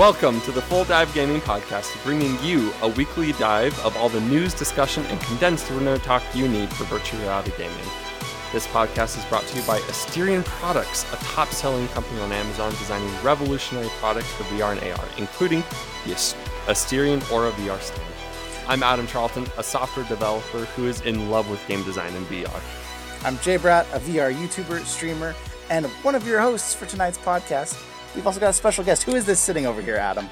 [0.00, 4.22] Welcome to the Full Dive Gaming Podcast, bringing you a weekly dive of all the
[4.22, 7.76] news, discussion, and condensed nerd talk you need for virtual reality gaming.
[8.50, 12.70] This podcast is brought to you by Asterion Products, a top selling company on Amazon
[12.70, 15.60] designing revolutionary products for VR and AR, including
[16.06, 16.14] the
[16.66, 18.00] Asterion Aura VR stand.
[18.68, 22.62] I'm Adam Charlton, a software developer who is in love with game design and VR.
[23.22, 25.34] I'm Jay Bratt, a VR YouTuber, streamer,
[25.68, 27.89] and one of your hosts for tonight's podcast.
[28.14, 29.04] We've also got a special guest.
[29.04, 30.28] Who is this sitting over here, Adam?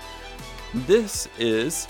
[0.75, 1.87] This is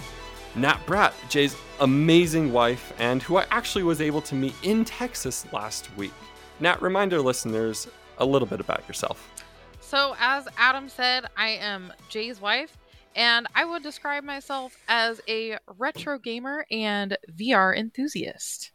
[0.54, 5.50] Nat Bratt, Jay's amazing wife, and who I actually was able to meet in Texas
[5.52, 6.12] last week.
[6.60, 7.88] Nat, remind our listeners
[8.18, 9.30] a little bit about yourself.
[9.80, 12.76] So, as Adam said, I am Jay's wife,
[13.16, 18.72] and I would describe myself as a retro gamer and VR enthusiast.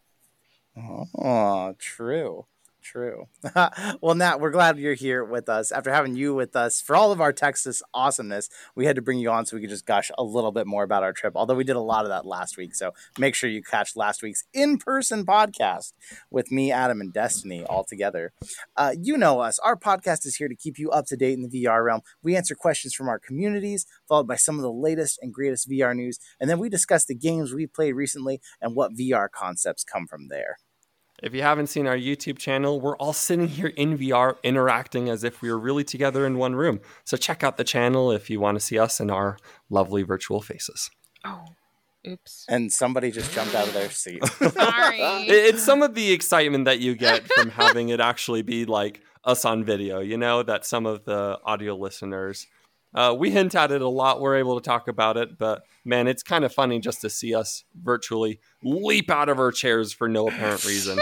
[0.76, 2.48] Oh, true.
[2.84, 3.30] True.
[4.02, 5.72] well, Nat, we're glad you're here with us.
[5.72, 9.20] After having you with us for all of our Texas awesomeness, we had to bring
[9.20, 11.32] you on so we could just gush a little bit more about our trip.
[11.38, 12.76] Although we did a lot of that last week.
[12.76, 15.94] So make sure you catch last week's in person podcast
[16.30, 18.34] with me, Adam, and Destiny all together.
[18.76, 19.60] Uh, you know us.
[19.60, 22.02] Our podcast is here to keep you up to date in the VR realm.
[22.22, 25.96] We answer questions from our communities, followed by some of the latest and greatest VR
[25.96, 26.20] news.
[26.38, 30.28] And then we discuss the games we played recently and what VR concepts come from
[30.28, 30.58] there.
[31.24, 35.24] If you haven't seen our YouTube channel, we're all sitting here in VR interacting as
[35.24, 36.82] if we were really together in one room.
[37.06, 39.38] So check out the channel if you want to see us in our
[39.70, 40.92] lovely virtual faces.
[41.24, 41.46] Oh,
[42.06, 42.46] oops.
[42.50, 44.22] And somebody just jumped out of their seat.
[44.28, 45.00] Sorry.
[45.00, 49.46] It's some of the excitement that you get from having it actually be like us
[49.46, 52.48] on video, you know, that some of the audio listeners
[52.96, 54.22] uh, we hint at it a lot.
[54.22, 57.34] We're able to talk about it, but man, it's kind of funny just to see
[57.34, 61.00] us virtually leap out of our chairs for no apparent reason.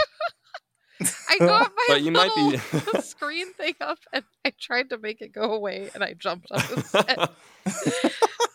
[1.28, 4.98] I got my But you might be- little screen thing up, and I tried to
[4.98, 7.28] make it go away, and I jumped up instead.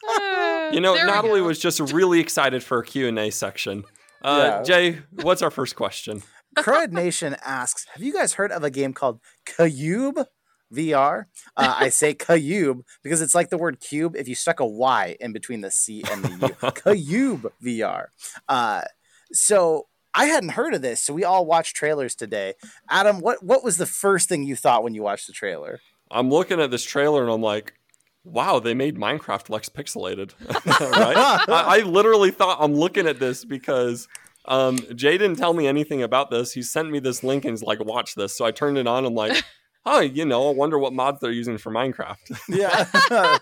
[0.10, 3.84] Uh, you know, Natalie was just really excited for a Q&A section.
[4.22, 4.64] Uh, Yeah.
[4.64, 6.24] Jay, what's our first question?
[6.58, 10.18] Crud Nation asks, have you guys heard of a game called Cyube
[10.74, 11.26] VR?
[11.56, 15.16] Uh, I say Cube because it's like the word cube if you stuck a Y
[15.20, 16.48] in between the C and the
[16.86, 16.96] U.
[17.06, 18.06] Cyube VR.
[18.48, 18.82] Uh,
[19.32, 22.56] so I hadn't heard of this, so we all watched trailers today.
[22.90, 25.80] Adam, what what was the first thing you thought when you watched the trailer?
[26.10, 27.74] I'm looking at this trailer and I'm like,
[28.24, 30.34] wow, they made Minecraft less pixelated.
[30.66, 31.18] right?
[31.48, 34.08] I, I literally thought I'm looking at this because
[34.46, 36.54] um, Jay didn't tell me anything about this.
[36.54, 38.36] He sent me this link and he's like, watch this.
[38.36, 39.06] So I turned it on.
[39.06, 39.44] I'm like,
[39.86, 42.18] oh, you know, I wonder what mods they're using for Minecraft.
[42.50, 43.38] Yeah.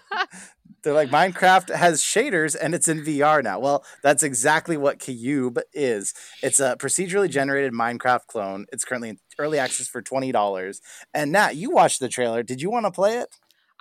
[0.86, 3.60] They're like Minecraft has shaders and it's in VR now.
[3.60, 6.14] Well, that's exactly what Cyube is.
[6.44, 8.68] It's a procedurally generated Minecraft clone.
[8.72, 10.82] It's currently in early access for twenty dollars.
[11.12, 12.44] And Nat, you watched the trailer.
[12.44, 13.30] Did you want to play it?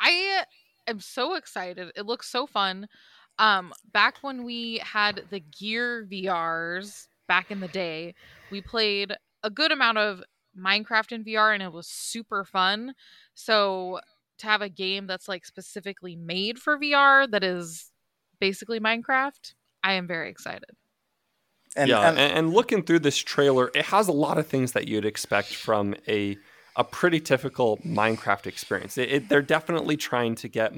[0.00, 0.44] I
[0.86, 1.92] am so excited.
[1.94, 2.88] It looks so fun.
[3.38, 8.14] Um, back when we had the Gear VRs back in the day,
[8.50, 10.22] we played a good amount of
[10.58, 12.94] Minecraft in VR and it was super fun.
[13.34, 14.00] So
[14.38, 17.90] to have a game that's like specifically made for VR that is
[18.40, 20.70] basically Minecraft, I am very excited.
[21.76, 24.72] And, yeah, and- and, and looking through this trailer, it has a lot of things
[24.72, 26.36] that you'd expect from a
[26.76, 28.98] a pretty typical Minecraft experience.
[28.98, 30.74] It, it- they're definitely trying to get.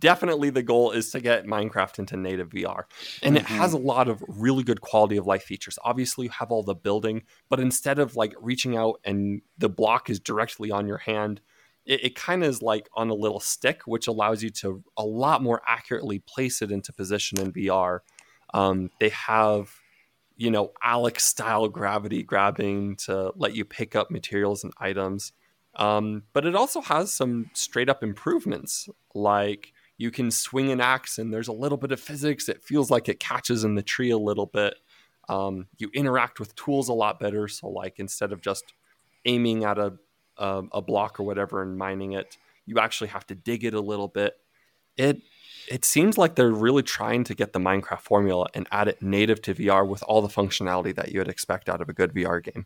[0.00, 2.84] Definitely, the goal is to get Minecraft into native VR,
[3.22, 3.84] and it has mm-hmm.
[3.84, 5.78] a lot of really good quality of life features.
[5.84, 10.10] Obviously, you have all the building, but instead of like reaching out and the block
[10.10, 11.40] is directly on your hand,
[11.88, 15.04] it, it kind of is like on a little stick, which allows you to a
[15.04, 18.00] lot more accurately place it into position in VR.
[18.54, 19.72] Um, they have,
[20.36, 25.32] you know, Alyx style gravity grabbing to let you pick up materials and items.
[25.74, 31.18] Um, but it also has some straight up improvements, like you can swing an axe
[31.18, 32.48] and there's a little bit of physics.
[32.48, 34.74] It feels like it catches in the tree a little bit.
[35.28, 37.48] Um, you interact with tools a lot better.
[37.48, 38.72] So, like, instead of just
[39.24, 39.94] aiming at a,
[40.38, 42.36] a, a block or whatever and mining it,
[42.66, 44.36] you actually have to dig it a little bit.
[44.96, 45.22] It
[45.70, 49.42] it seems like they're really trying to get the Minecraft formula and add it native
[49.42, 52.42] to VR with all the functionality that you would expect out of a good VR
[52.42, 52.64] game.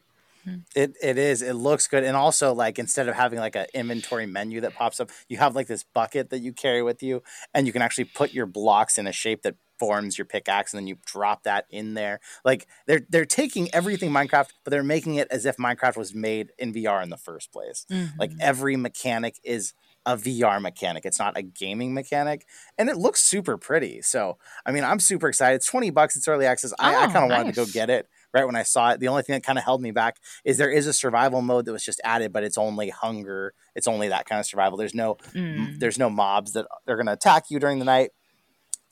[0.74, 1.42] It it is.
[1.42, 5.00] It looks good, and also like instead of having like an inventory menu that pops
[5.00, 7.22] up, you have like this bucket that you carry with you,
[7.54, 10.78] and you can actually put your blocks in a shape that forms your pickaxe, and
[10.78, 12.20] then you drop that in there.
[12.44, 16.52] Like they're they're taking everything Minecraft, but they're making it as if Minecraft was made
[16.58, 17.86] in VR in the first place.
[18.18, 18.38] Like mm-hmm.
[18.40, 19.74] every mechanic is
[20.04, 21.04] a VR mechanic.
[21.04, 22.46] It's not a gaming mechanic,
[22.78, 24.02] and it looks super pretty.
[24.02, 25.56] So I mean, I'm super excited.
[25.56, 26.16] It's twenty bucks.
[26.16, 26.72] It's early access.
[26.78, 29.00] I, I Oh, kind of wanted to go get it right when I saw it.
[29.00, 31.64] The only thing that kind of held me back is there is a survival mode
[31.66, 33.54] that was just added, but it's only hunger.
[33.74, 34.76] It's only that kind of survival.
[34.78, 35.78] There's no Mm.
[35.78, 38.10] there's no mobs that are going to attack you during the night.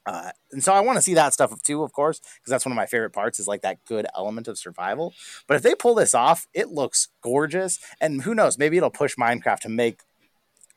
[0.07, 2.73] Uh, and so I want to see that stuff too, of course, because that's one
[2.73, 5.13] of my favorite parts is like that good element of survival.
[5.47, 7.79] But if they pull this off, it looks gorgeous.
[8.01, 10.01] And who knows, maybe it'll push Minecraft to make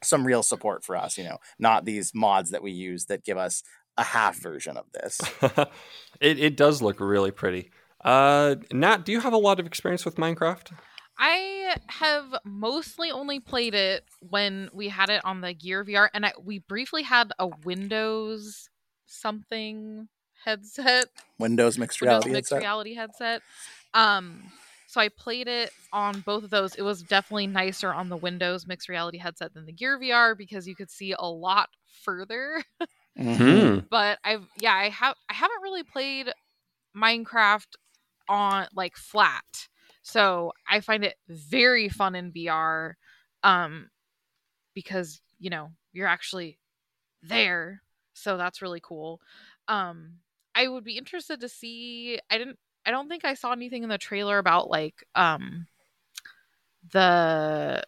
[0.04, 3.38] some real support for us, you know, not these mods that we use that give
[3.38, 3.64] us
[3.98, 5.22] a half version of this.
[6.20, 7.72] it it does look really pretty.
[8.04, 10.72] Uh, Nat, do you have a lot of experience with Minecraft?
[11.18, 16.26] I have mostly only played it when we had it on the Gear VR, and
[16.26, 18.70] I, we briefly had a Windows
[19.06, 20.08] something
[20.44, 21.06] headset,
[21.40, 22.64] Windows mixed Windows reality mixed headset.
[22.64, 23.42] reality headset.
[23.94, 24.52] Um,
[24.88, 26.76] so I played it on both of those.
[26.76, 30.68] It was definitely nicer on the Windows mixed reality headset than the Gear VR because
[30.68, 31.70] you could see a lot
[32.04, 32.64] further.
[33.18, 33.38] Mhm.
[33.74, 33.80] Hmm.
[33.92, 36.34] but I've yeah, I have I haven't really played
[36.98, 37.68] Minecraft
[38.28, 39.68] on like flat.
[40.02, 42.98] So I find it very fun in VR
[43.44, 43.90] um
[44.74, 46.58] because, you know, you're actually
[47.22, 47.82] there.
[48.14, 49.22] So that's really cool.
[49.68, 50.20] Um
[50.56, 53.90] I would be interested to see I didn't I don't think I saw anything in
[53.90, 55.68] the trailer about like um
[56.92, 57.84] the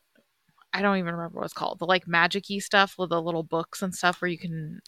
[0.73, 1.79] I don't even remember what it's called.
[1.79, 4.81] The like magic-y stuff with the little books and stuff where you can,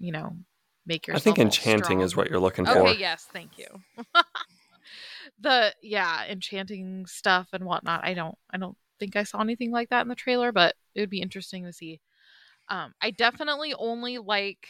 [0.00, 0.36] you know,
[0.84, 1.22] make yourself.
[1.22, 3.00] I think enchanting is what you're looking Okay, for.
[3.00, 3.66] yes, thank you.
[5.40, 8.04] the yeah, enchanting stuff and whatnot.
[8.04, 11.00] I don't I don't think I saw anything like that in the trailer, but it
[11.00, 12.00] would be interesting to see.
[12.68, 14.68] Um, I definitely only like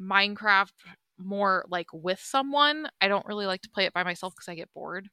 [0.00, 0.72] Minecraft
[1.18, 2.88] more like with someone.
[3.00, 5.08] I don't really like to play it by myself because I get bored.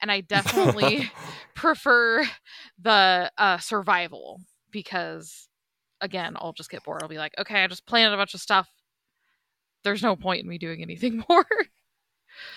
[0.00, 1.10] And I definitely
[1.54, 2.24] prefer
[2.80, 4.40] the uh, survival
[4.70, 5.48] because,
[6.00, 7.02] again, I'll just get bored.
[7.02, 8.68] I'll be like, okay, I just planted a bunch of stuff.
[9.84, 11.46] There's no point in me doing anything more.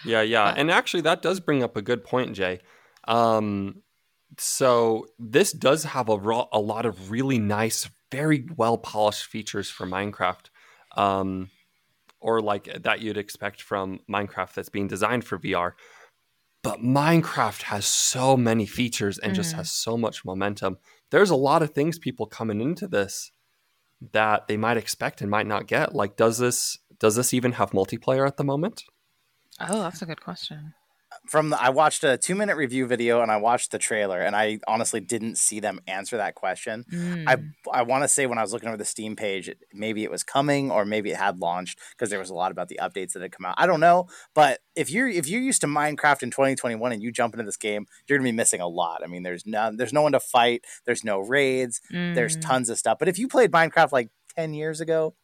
[0.06, 0.52] Yeah, yeah.
[0.52, 2.60] But- And actually, that does bring up a good point, Jay.
[3.08, 3.84] Um,
[4.38, 6.14] so this does have a,
[6.52, 10.48] a lot of really nice, very well polished features for Minecraft,
[10.96, 11.50] um,
[12.20, 15.74] or like that you'd expect from Minecraft that's being designed for VR.
[16.64, 19.58] But Minecraft has so many features and just Mhm.
[19.58, 20.78] has so much momentum.
[21.12, 23.32] There's a lot of things people coming into this
[24.12, 25.96] that they might expect and might not get.
[25.96, 28.84] Like, does this does this even have multiplayer at the moment?
[29.60, 30.74] Oh, that's a good question.
[31.30, 34.36] From the, I watched a two minute review video and I watched the trailer and
[34.36, 36.84] I honestly didn't see them answer that question.
[36.92, 37.52] I Mm.
[37.74, 40.12] I want to say when I was looking over the Steam page, it, maybe it
[40.12, 43.14] was coming or maybe it had launched because there was a lot about the updates
[43.14, 43.56] that had come out.
[43.58, 47.12] I don't know, but if you're if you're used to Minecraft in 2021 and you
[47.12, 49.02] jump into this game, you're gonna be missing a lot.
[49.02, 52.42] I mean, there's no there's no one to fight, there's no raids, there's Mm.
[52.42, 52.98] tons of stuff.
[53.00, 55.16] But if you played Minecraft like 10 years ago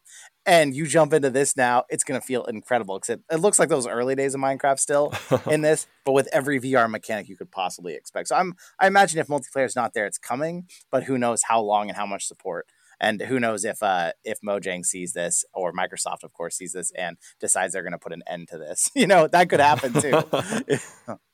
[0.45, 3.69] and you jump into this now, it's gonna feel incredible because it, it looks like
[3.69, 5.13] those early days of Minecraft still
[5.50, 8.30] in this, but with every VR mechanic you could possibly expect.
[8.30, 11.62] So I'm I imagine if multiplayer is not there, it's coming, but who knows how
[11.62, 12.68] long and how much support.
[13.00, 16.92] And who knows if uh, if Mojang sees this or Microsoft, of course, sees this
[16.92, 18.89] and decides they're going to put an end to this.
[18.96, 20.24] You know that could happen too.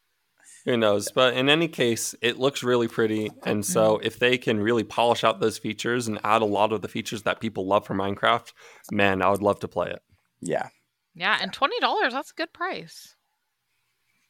[0.66, 1.12] Who knows?
[1.12, 3.30] But in any case, it looks really pretty.
[3.46, 6.82] And so if they can really polish out those features and add a lot of
[6.82, 8.52] the features that people love for Minecraft,
[8.92, 10.02] man, I would love to play it.
[10.42, 10.68] yeah,
[11.16, 13.16] Yeah, and twenty dollars, that's a good price.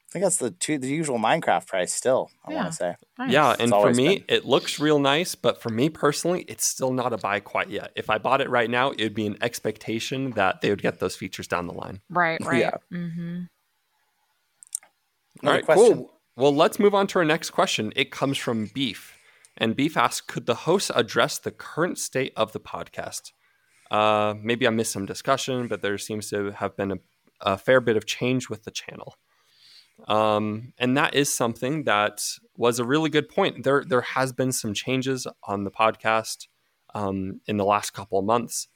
[0.07, 1.93] I think that's the two, the usual Minecraft price.
[1.93, 2.57] Still, I Yeah.
[2.57, 2.95] want to say.
[3.19, 3.31] Nice.
[3.31, 4.25] Yeah, and for me, been.
[4.27, 7.91] it looks real nice, but for me personally, it's still not a buy quite yet.
[7.95, 10.99] If I bought it right now, it would be an expectation that they would get
[10.99, 12.01] those features down the line.
[12.09, 12.59] right, right.
[12.59, 12.71] Yeah.
[12.91, 13.39] Mm-hmm.
[15.41, 15.93] Another right, question?
[15.97, 16.18] cool.
[16.39, 17.91] Well, let's move on to our next question.
[17.97, 19.17] It comes from Beef.
[19.57, 23.33] And Beef asks Could the host address the current state of the podcast?
[23.91, 26.97] Uh, maybe I missed some discussion, but there seems to have been a,
[27.41, 29.15] a fair bit of change with the channel.
[30.07, 32.21] Um, and that is something that
[32.55, 33.65] was a really good point.
[33.65, 36.47] There, there has been some changes on the podcast
[36.95, 38.69] um, in the last couple of months.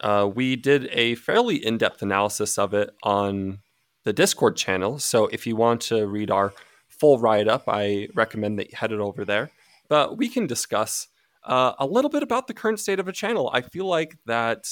[0.00, 3.58] Uh, we did a fairly in-depth analysis of it on
[4.04, 4.98] the Discord channel.
[4.98, 6.52] So if you want to read our
[6.88, 9.50] full write up, I recommend that you head it over there.
[9.88, 11.08] But we can discuss
[11.44, 13.50] uh, a little bit about the current state of a channel.
[13.52, 14.64] I feel like that,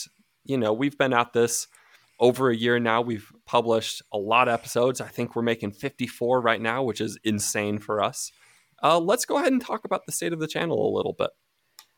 [0.44, 1.66] you know, we've been at this
[2.18, 3.00] over a year now.
[3.00, 5.00] We've published a lot of episodes.
[5.00, 8.30] I think we're making 54 right now, which is insane for us.
[8.82, 11.30] Uh, let's go ahead and talk about the state of the channel a little bit.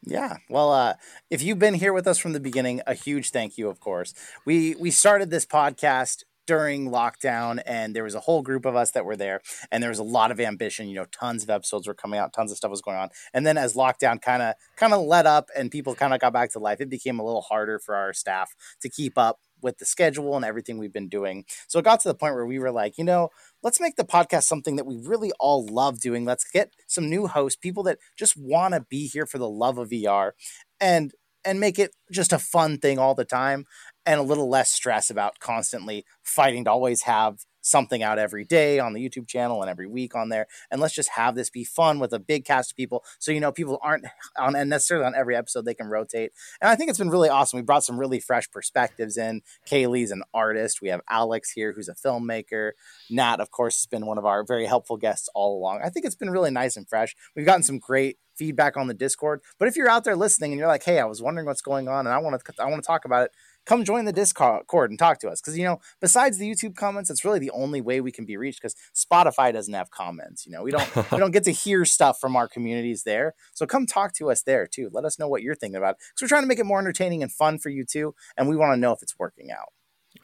[0.07, 0.37] Yeah.
[0.51, 0.95] Well, uh,
[1.31, 4.13] if you've been here with us from the beginning, a huge thank you, of course.
[4.45, 8.91] We we started this podcast during lockdown and there was a whole group of us
[8.93, 11.87] that were there and there was a lot of ambition you know tons of episodes
[11.87, 14.55] were coming out tons of stuff was going on and then as lockdown kind of
[14.77, 17.25] kind of let up and people kind of got back to life it became a
[17.25, 21.09] little harder for our staff to keep up with the schedule and everything we've been
[21.09, 21.45] doing.
[21.67, 23.31] So it got to the point where we were like, you know,
[23.63, 26.25] let's make the podcast something that we really all love doing.
[26.25, 29.79] Let's get some new hosts, people that just want to be here for the love
[29.79, 30.33] of VR
[30.81, 31.13] and
[31.45, 33.65] and make it just a fun thing all the time
[34.07, 38.79] and a little less stress about constantly fighting to always have something out every day
[38.79, 40.47] on the YouTube channel and every week on there.
[40.71, 43.03] And let's just have this be fun with a big cast of people.
[43.19, 44.05] So, you know, people aren't
[44.39, 46.33] on and necessarily on every episode, they can rotate.
[46.61, 47.59] And I think it's been really awesome.
[47.59, 49.43] We brought some really fresh perspectives in.
[49.69, 50.83] Kaylee's an artist.
[50.83, 52.73] We have Alex here, who's a filmmaker.
[53.11, 55.81] Nat, of course, has been one of our very helpful guests all along.
[55.83, 57.17] I think it's been really nice and fresh.
[57.35, 59.41] We've gotten some great feedback on the Discord.
[59.59, 61.89] But if you're out there listening and you're like, hey, I was wondering what's going
[61.89, 63.31] on and I want to I want to talk about it,
[63.67, 65.41] come join the Discord and talk to us.
[65.41, 68.37] Because you know, besides the YouTube comments, it's really the only way we can be
[68.37, 68.61] reached.
[68.61, 70.47] Because Spotify doesn't have comments.
[70.47, 73.35] You know, we don't we don't get to hear stuff from our communities there.
[73.55, 74.91] So come talk to us there too.
[74.93, 75.97] Let us know what you're thinking about.
[75.99, 78.57] Because we're trying to make it more entertaining and fun for you too, and we
[78.57, 79.73] want to know if it's working out.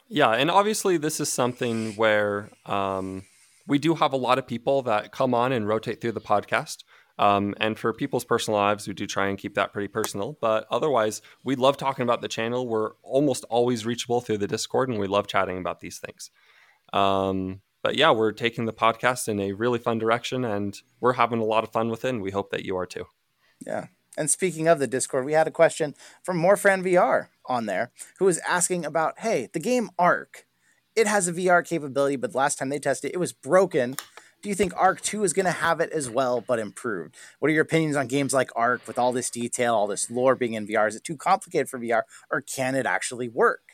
[0.09, 3.25] Yeah, and obviously this is something where um,
[3.66, 6.78] we do have a lot of people that come on and rotate through the podcast.
[7.20, 10.38] Um, and for people's personal lives, we do try and keep that pretty personal.
[10.40, 12.66] But otherwise, we love talking about the channel.
[12.66, 16.30] We're almost always reachable through the Discord, and we love chatting about these things.
[16.94, 21.40] Um, but yeah, we're taking the podcast in a really fun direction, and we're having
[21.40, 22.08] a lot of fun with it.
[22.08, 23.04] And we hope that you are too.
[23.66, 23.88] Yeah.
[24.16, 28.24] And speaking of the Discord, we had a question from Morfran VR on there who
[28.24, 30.46] was asking about, hey, the game Ark,
[30.96, 33.96] it has a VR capability, but last time they tested it, it was broken
[34.42, 37.14] do you think Ark 2 is going to have it as well, but improved?
[37.38, 40.35] What are your opinions on games like Ark with all this detail, all this lore
[40.35, 40.88] being in VR?
[40.88, 43.69] Is it too complicated for VR, or can it actually work?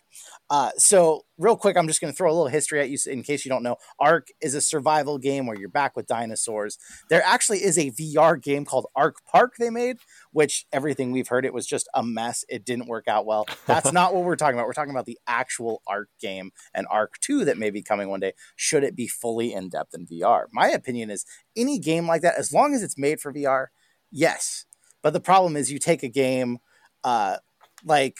[0.48, 3.22] Uh, so, real quick, I'm just going to throw a little history at you in
[3.22, 3.76] case you don't know.
[3.98, 6.78] Ark is a survival game where you're back with dinosaurs.
[7.08, 9.98] There actually is a VR game called Ark Park they made,
[10.32, 12.44] which everything we've heard it was just a mess.
[12.48, 13.46] It didn't work out well.
[13.66, 14.66] That's not what we're talking about.
[14.66, 18.20] We're talking about the actual Ark game and Ark 2 that may be coming one
[18.20, 18.32] day.
[18.54, 20.44] Should it be fully in depth in VR?
[20.52, 21.24] My opinion is
[21.56, 23.66] any game like that, as long as it's made for VR,
[24.12, 24.64] yes.
[25.02, 26.58] But the problem is you take a game
[27.04, 27.36] uh,
[27.84, 28.16] like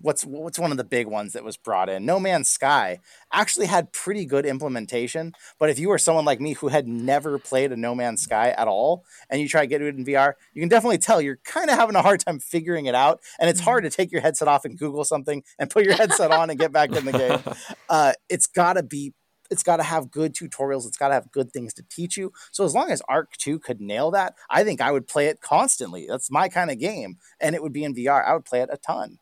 [0.00, 2.04] what's what's one of the big ones that was brought in?
[2.04, 3.00] No Man's Sky
[3.32, 7.38] actually had pretty good implementation, but if you were someone like me who had never
[7.38, 10.34] played a No Man's Sky at all and you try to get it in VR,
[10.54, 13.48] you can definitely tell you're kind of having a hard time figuring it out, and
[13.50, 16.50] it's hard to take your headset off and Google something and put your headset on
[16.50, 17.38] and get back in the game.
[17.88, 19.12] Uh, it's got to be
[19.52, 20.86] it's got to have good tutorials.
[20.86, 22.32] It's got to have good things to teach you.
[22.50, 25.42] So as long as Ark 2 could nail that, I think I would play it
[25.42, 26.06] constantly.
[26.08, 27.18] That's my kind of game.
[27.38, 28.26] And it would be in VR.
[28.26, 29.18] I would play it a ton.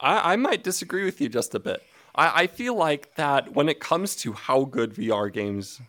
[0.00, 1.82] I, I might disagree with you just a bit.
[2.14, 5.80] I, I feel like that when it comes to how good VR games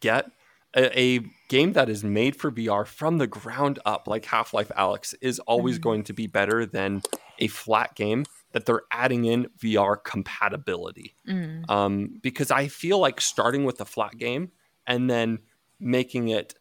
[0.00, 0.30] get,
[0.76, 4.70] a, a, game that is made for VR from the ground up, like Half Life
[4.76, 5.82] Alyx, is always mm-hmm.
[5.82, 7.02] going to be better than
[7.40, 11.14] a flat game that they're adding in VR compatibility.
[11.28, 11.68] Mm.
[11.68, 14.52] Um, because I feel like starting with a flat game
[14.86, 15.40] and then
[15.80, 16.54] making it,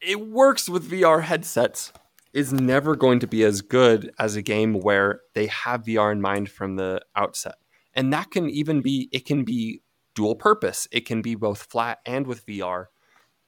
[0.00, 1.92] it works with VR headsets
[2.36, 6.20] is never going to be as good as a game where they have VR in
[6.20, 7.54] mind from the outset.
[7.94, 9.80] And that can even be, it can be
[10.14, 10.86] dual purpose.
[10.92, 12.88] It can be both flat and with VR.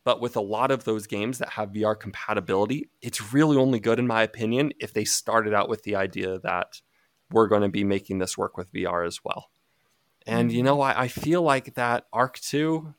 [0.05, 3.99] But with a lot of those games that have VR compatibility, it's really only good,
[3.99, 6.81] in my opinion, if they started out with the idea that
[7.31, 9.51] we're going to be making this work with VR as well.
[10.27, 10.65] And, you mm-hmm.
[10.65, 12.95] know, I, I feel like that Ark 2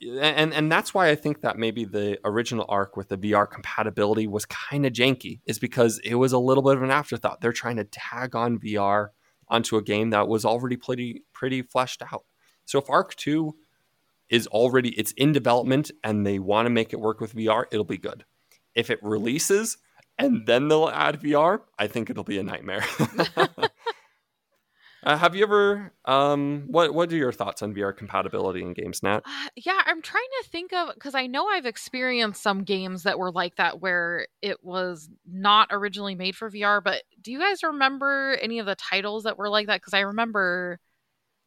[0.00, 4.26] and and that's why I think that maybe the original Ark with the VR compatibility
[4.26, 7.40] was kind of janky, is because it was a little bit of an afterthought.
[7.40, 9.08] They're trying to tag on VR
[9.48, 12.24] onto a game that was already pretty pretty fleshed out.
[12.64, 13.56] So if Ark Two
[14.28, 17.84] is already it's in development and they want to make it work with VR, it'll
[17.84, 18.24] be good.
[18.74, 19.78] If it releases
[20.18, 22.84] and then they'll add VR, I think it'll be a nightmare.
[25.08, 25.90] Uh, have you ever?
[26.04, 29.22] Um, what What are your thoughts on VR compatibility in games, Nat?
[29.24, 33.18] Uh, yeah, I'm trying to think of because I know I've experienced some games that
[33.18, 36.82] were like that where it was not originally made for VR.
[36.82, 39.80] But do you guys remember any of the titles that were like that?
[39.80, 40.78] Because I remember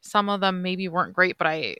[0.01, 1.75] some of them maybe weren't great, but I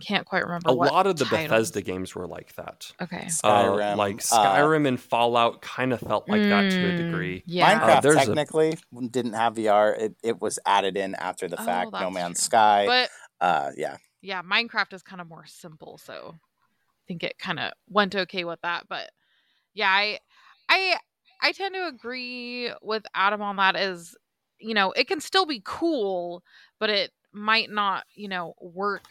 [0.00, 0.70] can't quite remember.
[0.70, 1.48] A lot of the titles.
[1.48, 2.92] Bethesda games were like that.
[3.00, 6.70] Okay, Skyrim, uh, like uh, Skyrim uh, and Fallout, kind of felt like mm, that
[6.70, 7.42] to a mm, degree.
[7.46, 9.06] Yeah, Minecraft uh, technically a...
[9.08, 9.98] didn't have VR.
[9.98, 11.92] It, it was added in after the oh, fact.
[11.92, 12.44] No Man's true.
[12.44, 17.38] Sky, but uh, yeah, yeah, Minecraft is kind of more simple, so I think it
[17.38, 18.84] kind of went okay with that.
[18.88, 19.10] But
[19.74, 20.18] yeah, I,
[20.68, 20.96] I,
[21.42, 23.76] I tend to agree with Adam on that.
[23.76, 24.16] Is
[24.60, 26.42] you know, it can still be cool,
[26.78, 29.04] but it might not, you know, work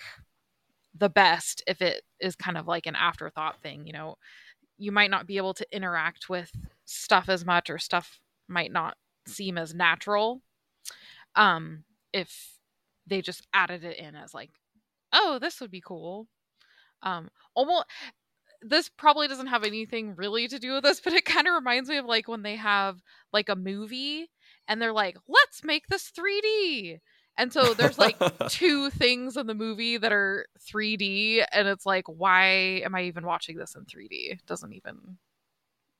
[0.98, 4.16] the best if it is kind of like an afterthought thing you know?
[4.77, 6.51] You might not be able to interact with
[6.86, 8.96] stuff as much or stuff might not
[9.27, 10.42] seem as natural
[11.36, 12.54] um if
[13.08, 14.50] they just added it in as like
[15.13, 16.27] oh this would be cool.
[17.04, 17.86] Um almost
[18.62, 21.89] this probably doesn't have anything really to do with this but it kind of reminds
[21.89, 23.01] me of like when they have
[23.34, 24.30] like a movie
[24.68, 27.00] and they're like let's make this 3d
[27.38, 28.17] and so there's like
[28.50, 32.46] two things in the movie that are 3d and it's like why
[32.84, 35.17] am i even watching this in 3d it doesn't even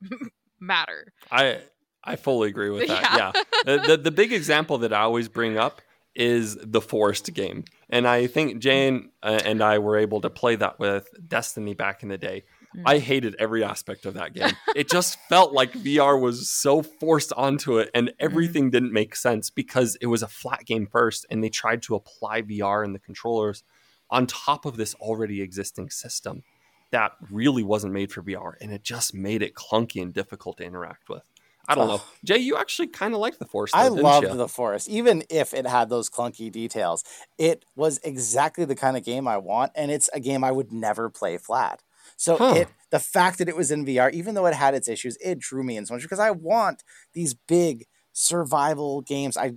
[0.60, 1.60] matter I
[2.04, 3.02] I fully agree with that.
[3.14, 3.42] Yeah.
[3.66, 3.86] Yeah.
[3.86, 5.82] the, the big example that I always bring up
[6.14, 10.56] is the Forest game, and I think Jane uh, and I were able to play
[10.56, 12.44] that with Destiny back in the day.
[12.76, 12.82] Mm.
[12.84, 14.52] I hated every aspect of that game.
[14.76, 19.50] it just felt like VR was so forced onto it, and everything didn't make sense
[19.50, 22.98] because it was a flat game first, and they tried to apply VR and the
[22.98, 23.62] controllers
[24.10, 26.42] on top of this already existing system
[26.90, 30.64] that really wasn't made for VR, and it just made it clunky and difficult to
[30.64, 31.22] interact with.
[31.70, 32.38] I don't know, Jay.
[32.38, 33.76] You actually kind of liked the Forest.
[33.76, 34.34] I though, didn't loved ya?
[34.34, 37.04] the forest, even if it had those clunky details.
[37.36, 40.72] It was exactly the kind of game I want, and it's a game I would
[40.72, 41.82] never play flat.
[42.18, 42.50] So Huh.
[42.50, 45.38] it the fact that it was in VR, even though it had its issues, it
[45.40, 46.84] drew me in so much because I want
[47.14, 49.38] these big survival games.
[49.38, 49.54] I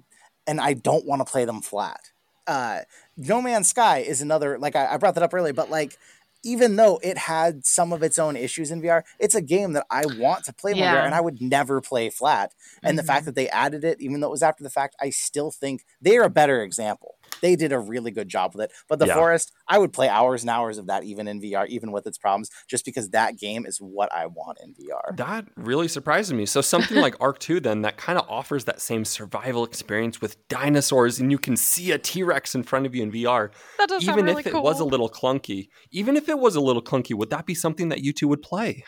[0.48, 2.02] and I don't want to play them flat.
[2.48, 2.82] Uh,
[3.18, 5.98] no Man's Sky is another like I, I brought that up earlier, but like
[6.44, 9.86] even though it had some of its own issues in VR, it's a game that
[9.92, 10.86] I want to play in Yeah.
[10.92, 12.54] VR, and I would never play flat.
[12.84, 13.06] And the Mhm.
[13.06, 15.86] fact that they added it, even though it was after the fact, I still think
[16.02, 17.18] they are a better example.
[17.42, 18.72] They did a really good job with it.
[18.88, 19.16] But the Yeah.
[19.16, 22.18] forest, I would play hours and hours of that even in VR, even with its
[22.18, 25.16] problems, just because that game is what I want in VR.
[25.18, 26.46] That really surprises me.
[26.46, 30.48] So something like Ark 2 then that kind of offers that same survival experience with
[30.48, 33.52] dinosaurs and you can see a T-Rex in front of you in VR.
[33.78, 34.64] that does sound Even really if it cool.
[34.64, 37.90] was a little clunky, even if it was a little clunky, would that be something
[37.90, 38.84] that you two would play?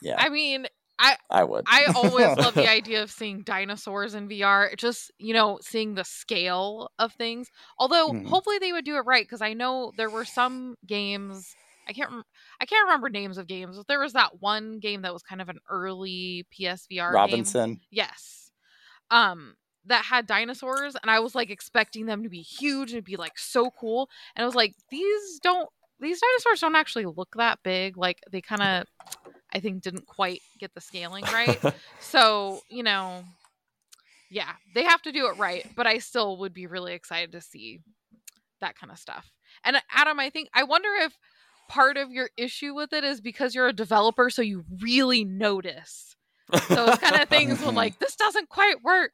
[0.00, 0.66] Yeah, i mean
[0.98, 1.64] I would.
[1.66, 4.74] I always love the idea of seeing dinosaurs in VR.
[4.76, 7.48] Just, you know, seeing the scale of things.
[7.78, 8.26] Although Mhm.
[8.26, 11.54] hopefully they would do it right because I know there were some games
[11.88, 12.24] I can't rem-
[12.60, 15.40] I can't remember names of games, but there was that one game that was kind
[15.40, 17.14] of an early PSVR game.
[17.14, 17.80] Robinson.
[17.90, 18.50] Yes.
[19.10, 19.54] Um
[19.86, 23.38] that had dinosaurs and I was like expecting them to be huge and be like
[23.38, 25.68] so cool and I was like these don't
[25.98, 28.86] these dinosaurs don't actually look that big like they kind of
[29.52, 31.58] I think didn't quite get the scaling right.
[32.00, 33.24] so, you know,
[34.30, 37.40] yeah, they have to do it right, but I still would be really excited to
[37.40, 37.80] see
[38.60, 39.30] that kind of stuff.
[39.64, 41.16] And uh, Adam, I think I wonder if
[41.68, 46.16] part of your issue with it is because you're a developer so you really notice
[46.68, 49.12] those kind of things when like this doesn't quite work.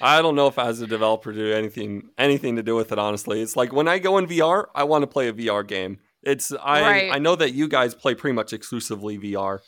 [0.00, 3.40] I don't know if as a developer do anything anything to do with it honestly.
[3.40, 5.98] It's like when I go in VR, I want to play a VR game.
[6.26, 7.12] It's I Right.
[7.12, 9.60] I know that you guys play pretty much exclusively VR.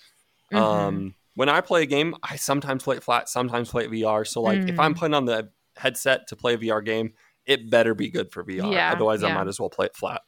[0.53, 0.57] Mm-hmm.
[0.57, 4.27] Um when I play a game, I sometimes play it flat, sometimes play it VR.
[4.27, 4.99] So like if I'm Mm.
[4.99, 7.13] putting on the headset to play a VR game,
[7.45, 8.73] it better be good for VR.
[8.73, 10.23] Yeah, Otherwise I might as well play it flat.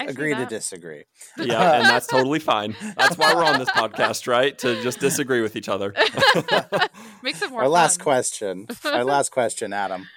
[0.00, 1.04] I Agree to disagree.
[1.38, 2.74] Yeah, and that's totally fine.
[2.96, 4.56] That's why we're on this podcast, right?
[4.58, 5.92] To just disagree with each other.
[7.22, 8.66] Makes it more Our last question.
[8.84, 10.08] Our last question, Adam.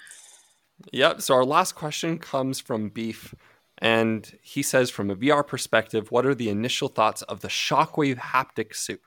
[0.94, 1.22] Yep.
[1.22, 3.34] So our last question comes from Beef,
[3.80, 8.18] and he says, from a VR perspective, what are the initial thoughts of the Shockwave
[8.18, 9.02] haptic suit?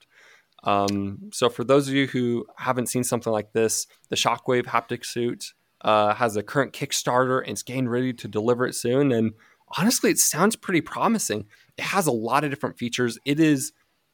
[0.63, 5.05] Um, so for those of you who haven't seen something like this, the Shockwave haptic
[5.05, 9.11] suit uh, has a current Kickstarter and it's getting ready to deliver it soon.
[9.11, 9.33] And
[9.77, 11.47] honestly, it sounds pretty promising.
[11.77, 13.19] It has a lot of different features.
[13.25, 13.73] It is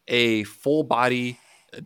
[0.08, 1.38] a full body.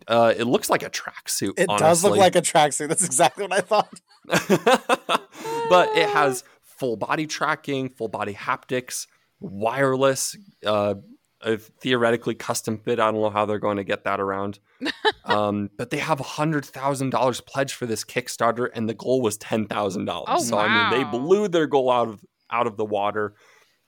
[0.06, 1.54] Uh, it looks like a tracksuit.
[1.56, 2.88] It does look like a tracksuit.
[2.88, 4.00] That's exactly what I thought.
[5.70, 6.44] but it has
[6.80, 9.06] full body tracking, full body haptics,
[9.38, 10.94] wireless, uh,
[11.80, 12.98] theoretically custom fit.
[12.98, 14.58] I don't know how they're going to get that around.
[15.24, 19.22] um, but they have a hundred thousand dollars pledged for this Kickstarter, and the goal
[19.22, 20.28] was ten thousand dollars.
[20.28, 23.34] Oh, so I mean, they blew their goal out of out of the water.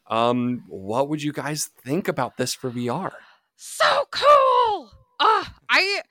[0.08, 3.12] Um, what would you guys think about this for VR?
[3.64, 6.02] so cool i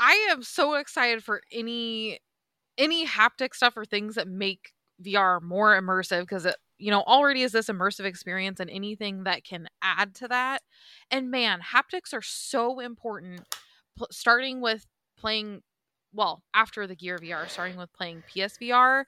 [0.00, 2.18] i am so excited for any
[2.76, 7.42] any haptic stuff or things that make vr more immersive because it you know already
[7.42, 10.62] is this immersive experience and anything that can add to that
[11.10, 13.42] and man haptics are so important
[14.10, 14.86] starting with
[15.18, 15.62] playing
[16.12, 19.04] well after the gear vr starting with playing psvr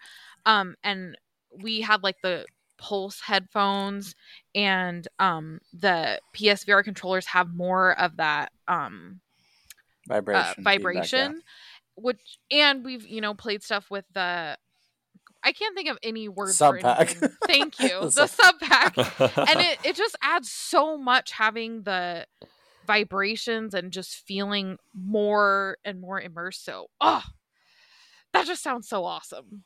[0.46, 1.16] um and
[1.62, 2.44] we had like the
[2.80, 4.14] pulse headphones
[4.54, 9.20] and um the PSVR controllers have more of that um
[10.08, 10.40] Vibration.
[10.40, 11.42] uh, feedback, vibration
[11.96, 14.56] which and we've you know played stuff with the
[15.42, 17.00] I can't think of any words for SubPac.
[17.00, 17.30] anything.
[17.46, 18.00] Thank you.
[18.00, 19.46] The the sub- SubPac.
[19.50, 22.26] and it, it just adds so much having the
[22.86, 26.64] vibrations and just feeling more and more immersed.
[26.64, 27.22] So oh
[28.32, 29.64] that just sounds so awesome.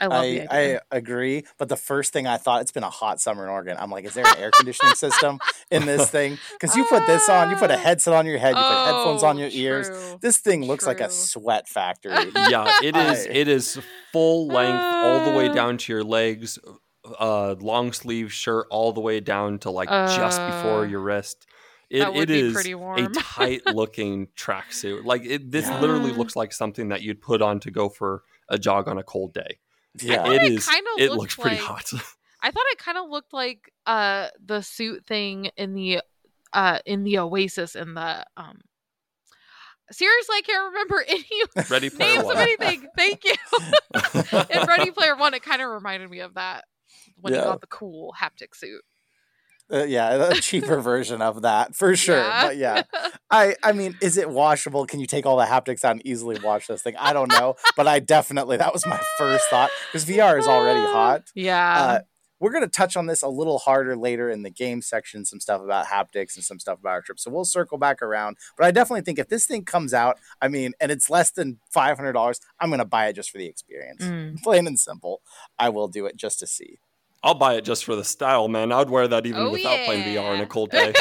[0.00, 0.82] I love I, the idea.
[0.90, 3.76] I agree, but the first thing I thought it's been a hot summer in Oregon.
[3.78, 5.38] I'm like, is there an air conditioning system
[5.70, 6.38] in this thing?
[6.58, 9.22] Because you put this on, you put a headset on your head, you put headphones
[9.22, 10.16] on Oh, your ears.
[10.20, 12.12] This thing looks like a sweat factory.
[12.48, 13.26] yeah, it is.
[13.26, 13.78] I- It is
[14.12, 15.54] full length, all the way Uh.
[15.54, 16.58] down to your legs.
[17.18, 21.46] Uh, long sleeve shirt, all the way down to like just before Uh, your wrist.
[21.88, 25.04] It, that would it be is pretty a tight looking tracksuit.
[25.04, 25.80] Like it, this Yeah.
[25.80, 29.02] literally looks like something that you'd put on to go for a jog on a
[29.02, 29.58] cold day.
[30.00, 30.26] Yeah.
[30.30, 30.66] it it is.
[30.68, 31.92] kinda It looked looks pretty like- hot.
[32.42, 36.00] I thought it kind of looked like uh the suit thing in the
[36.52, 38.60] uh in the Oasis in the um.
[39.92, 42.36] Seriously, I can't remember any Ready player names one.
[42.36, 42.86] of anything.
[42.96, 43.34] Thank you.
[44.60, 46.64] in Ready Player One, it kind of reminded me of that
[47.20, 47.40] when Yeah.
[47.40, 48.82] he got the cool haptic suit.
[49.72, 52.22] Uh, yeah, a cheaper version of that for sure.
[52.22, 52.82] But yeah,
[53.30, 54.86] I I mean, is it washable?
[54.86, 56.96] Can you take all the haptics out and easily wash this thing?
[56.98, 60.80] I don't know, but I definitely that was my first thought because VR is already
[60.92, 61.24] hot.
[61.34, 61.78] Yeah.
[61.78, 62.00] Uh,
[62.40, 65.40] we're going to touch on this a little harder later in the game section, some
[65.40, 67.20] stuff about haptics and some stuff about our trip.
[67.20, 68.38] So we'll circle back around.
[68.56, 71.58] But I definitely think if this thing comes out, I mean, and it's less than
[71.74, 74.02] $500, I'm going to buy it just for the experience.
[74.02, 74.38] Mm.
[74.42, 75.20] Plain and simple.
[75.58, 76.78] I will do it just to see.
[77.22, 78.72] I'll buy it just for the style, man.
[78.72, 80.42] I'd wear that even Oh, without playing VR on yeah.
[80.44, 80.94] a cold day.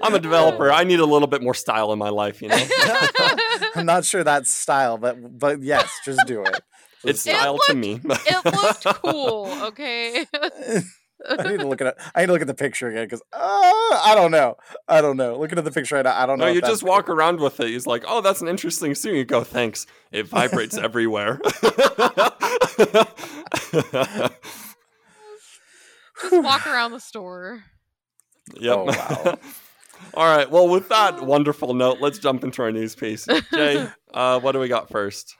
[0.00, 0.70] I'm a developer.
[0.72, 2.56] I need a little bit more style in my life, you know.
[3.74, 6.60] I'm not sure that's style, but but yes, just do it.
[7.04, 8.00] It's It style to me.
[8.04, 9.48] it looked cool.
[9.64, 10.24] Okay.
[11.28, 11.96] I need to look at it.
[12.14, 14.56] I need to look at the picture again because uh, I don't know.
[14.86, 15.38] I don't know.
[15.38, 16.46] Looking at the picture right now, I don't know.
[16.46, 17.68] No, you just walk around with it.
[17.68, 21.40] He's like, "Oh, that's an interesting suit." You go, "Thanks." It vibrates everywhere.
[26.20, 27.62] Just walk around the store.
[28.56, 28.76] yep.
[28.78, 29.38] Oh, wow.
[30.14, 30.50] All right.
[30.50, 33.26] Well, with that wonderful note, let's jump into our news piece.
[33.54, 35.36] Jay, uh, what do we got first?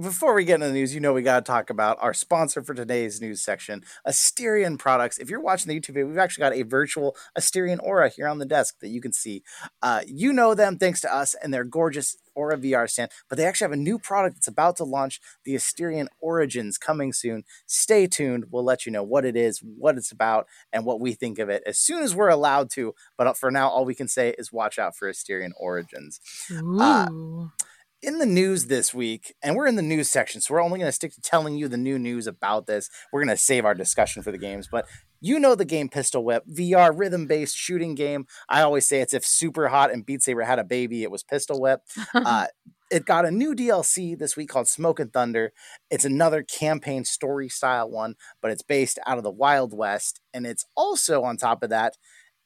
[0.00, 2.62] Before we get into the news, you know we got to talk about our sponsor
[2.62, 5.18] for today's news section, Asterion Products.
[5.18, 8.38] If you're watching the YouTube video, we've actually got a virtual Asterion Aura here on
[8.38, 9.42] the desk that you can see.
[9.82, 13.46] Uh, you know them thanks to us and their gorgeous Aura VR stand, but they
[13.46, 17.44] actually have a new product that's about to launch, the Asterion Origins, coming soon.
[17.66, 18.44] Stay tuned.
[18.50, 21.48] We'll let you know what it is, what it's about, and what we think of
[21.48, 22.94] it as soon as we're allowed to.
[23.16, 26.20] But for now, all we can say is watch out for Asterion Origins
[26.50, 27.50] Uh, Ooh.
[28.00, 30.88] In the news this week, and we're in the news section, so we're only going
[30.88, 32.88] to stick to telling you the new news about this.
[33.12, 34.86] We're going to save our discussion for the games, but
[35.20, 38.26] you know the game Pistol Whip, VR rhythm based shooting game.
[38.48, 41.60] I always say it's if Superhot and Beat Saber had a baby, it was Pistol
[41.60, 41.80] Whip.
[42.14, 42.46] Uh,
[42.90, 45.52] it got a new DLC this week called Smoke and Thunder.
[45.90, 50.20] It's another campaign story style one, but it's based out of the Wild West.
[50.32, 51.96] And it's also on top of that,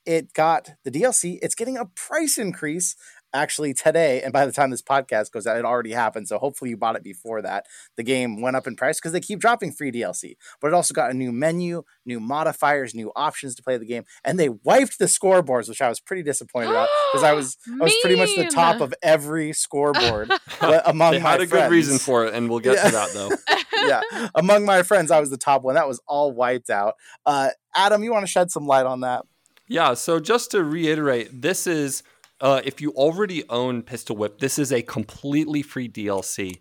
[0.04, 2.96] it got the DLC, it's getting a price increase
[3.34, 4.22] actually today.
[4.22, 6.28] And by the time this podcast goes out, it already happened.
[6.28, 7.66] So hopefully you bought it before that.
[7.96, 10.36] The game went up in price because they keep dropping free DLC.
[10.60, 14.04] But it also got a new menu, new modifiers, new options to play the game.
[14.24, 17.84] And they wiped the scoreboards, which I was pretty disappointed about because I was I
[17.84, 20.30] was pretty much the top of every scoreboard
[20.84, 21.50] among they my had a friends.
[21.50, 22.84] good reason for it, and we'll get Yeah.
[22.84, 23.30] to that though.
[23.86, 25.74] yeah, among my friends, I was the top one.
[25.74, 26.94] That was all wiped out.
[27.26, 29.24] Uh, Adam, you want to shed some light on that?
[29.68, 32.02] Yeah, so just to reiterate, this is
[32.42, 36.58] uh, if you already own Pistol Whip, this is a completely free DLC.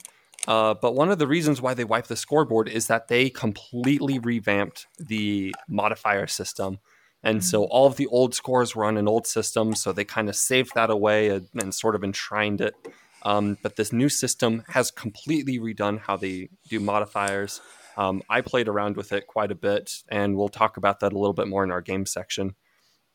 [0.48, 4.18] Uh, but one of the reasons why they wiped the scoreboard is that they completely
[4.18, 6.80] revamped the modifier system.
[7.24, 10.30] And so all of the old scores were on an old system, so they kind
[10.30, 12.74] of saved that away and, and sort of enshrined it.
[13.22, 17.62] Um, but this new system has completely redone how they do modifiers.
[17.98, 21.20] Um, I played around with it quite a bit, and we'll talk about that a
[21.20, 22.56] little bit more in our game section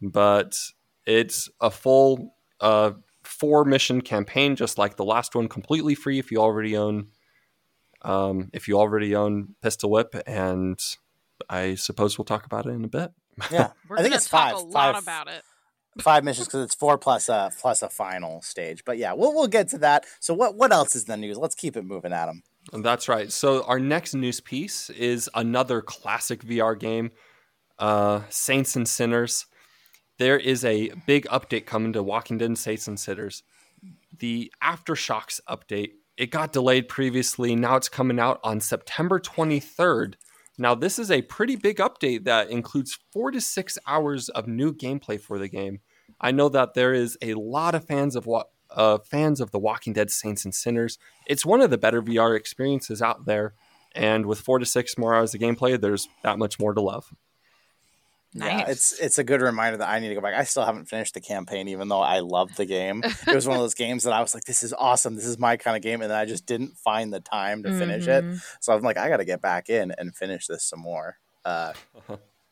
[0.01, 0.55] but
[1.07, 2.93] it's a full uh,
[3.25, 7.09] four mission campaign, just like the last one, completely free if you already own
[8.03, 10.79] um, if you already own Pistol Whip, and
[11.49, 13.11] I suppose we'll talk about it in a bit.
[13.51, 14.55] Yeah, We're I think it's talk five.
[14.55, 15.43] a lot five, about it.
[16.01, 18.85] five missions because it's four plus a plus a final stage.
[18.85, 20.05] But yeah, we'll we'll get to that.
[20.21, 21.37] So what what else is the news?
[21.37, 22.43] Let's keep it moving, Adam.
[22.73, 23.31] That's right.
[23.33, 27.11] So our next news piece is another classic VR game,
[27.79, 29.47] uh, Saints and Sinners.
[30.19, 33.43] There is a big update coming to Walking Dead Saints and Sinners.
[34.19, 35.91] The Aftershocks update.
[36.17, 37.55] It got delayed previously.
[37.55, 40.15] Now it's coming out on September 23rd.
[40.57, 44.73] Now this is a pretty big update that includes four to six hours of new
[44.73, 45.81] gameplay for the game.
[46.19, 49.59] I know that there is a lot of fans of what uh, fans of the
[49.59, 50.99] Walking Dead Saints and Sinners.
[51.27, 53.53] It's one of the better VR experiences out there,
[53.95, 57.13] and with four to six more hours of gameplay, there's that much more to love.
[58.45, 60.35] Yeah, it's it's a good reminder that I need to go back.
[60.35, 63.03] I still haven't finished the campaign, even though I loved the game.
[63.05, 65.15] It was one of those games that I was like, "This is awesome.
[65.15, 67.79] This is my kind of game," and then I just didn't find the time to
[67.79, 68.25] finish it.
[68.25, 68.43] Mhm.
[68.61, 71.19] So I'm like, I got to get back in and finish this some more.
[71.45, 71.73] Uh,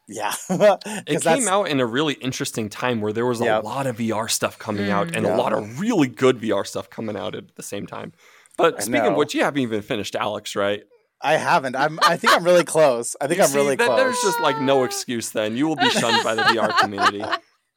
[0.08, 3.64] yeah, It came out in a really interesting time where there was a Yep.
[3.64, 5.16] lot of VR stuff coming out Mm.
[5.16, 5.34] and Yeah.
[5.34, 8.12] a lot of really good VR stuff coming out at the same time.
[8.56, 10.84] But I speaking of which, you haven't even finished Alyx, right?
[11.20, 11.74] I haven't.
[11.76, 11.98] I'm.
[12.02, 13.16] I think I'm really close.
[13.20, 13.98] I think You I'm see, really that- close.
[13.98, 15.56] There's just like no excuse then.
[15.56, 17.24] You will be shunned by the VR community.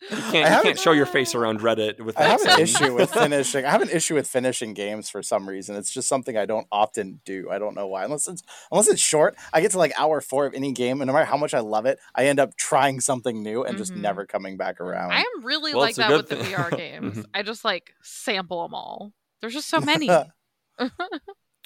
[0.09, 2.93] You can't, you can't show your face around Reddit with I that have an issue
[2.93, 3.65] with finishing.
[3.65, 5.75] I have an issue with finishing games for some reason.
[5.75, 7.49] It's just something I don't often do.
[7.49, 8.05] I don't know why.
[8.05, 11.07] Unless it's unless it's short, I get to like hour four of any game, and
[11.07, 13.93] no matter how much I love it, I end up trying something new and just
[13.93, 13.97] Mhm.
[14.01, 15.11] never coming back around.
[15.13, 16.45] I am really Well, like that good with the.
[16.45, 17.17] VR games.
[17.17, 17.25] Mhm.
[17.33, 19.13] I just like sample them all.
[19.41, 20.07] There's just so many.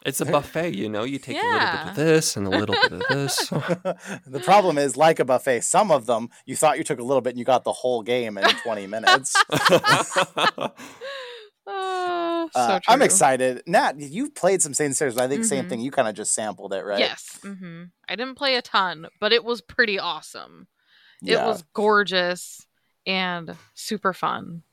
[0.05, 1.03] It's a buffet, you know.
[1.03, 3.49] You take a little bit of this and a little bit of this.
[4.25, 7.21] the problem is, like a buffet, some of them you thought you took a little
[7.21, 9.35] bit and you got the whole game in 20 minutes.
[11.67, 13.61] Uh, so I'm excited.
[13.67, 15.69] Nat, you've played some Saints Stairs, but I think same Mhm.
[15.69, 15.79] thing.
[15.79, 16.99] You kind of just sampled it, right?
[16.99, 17.39] Yes.
[17.43, 20.67] hmm I didn't play a ton, but it was pretty awesome.
[21.21, 21.43] Yeah.
[21.43, 22.65] It was gorgeous
[23.05, 24.63] and super fun.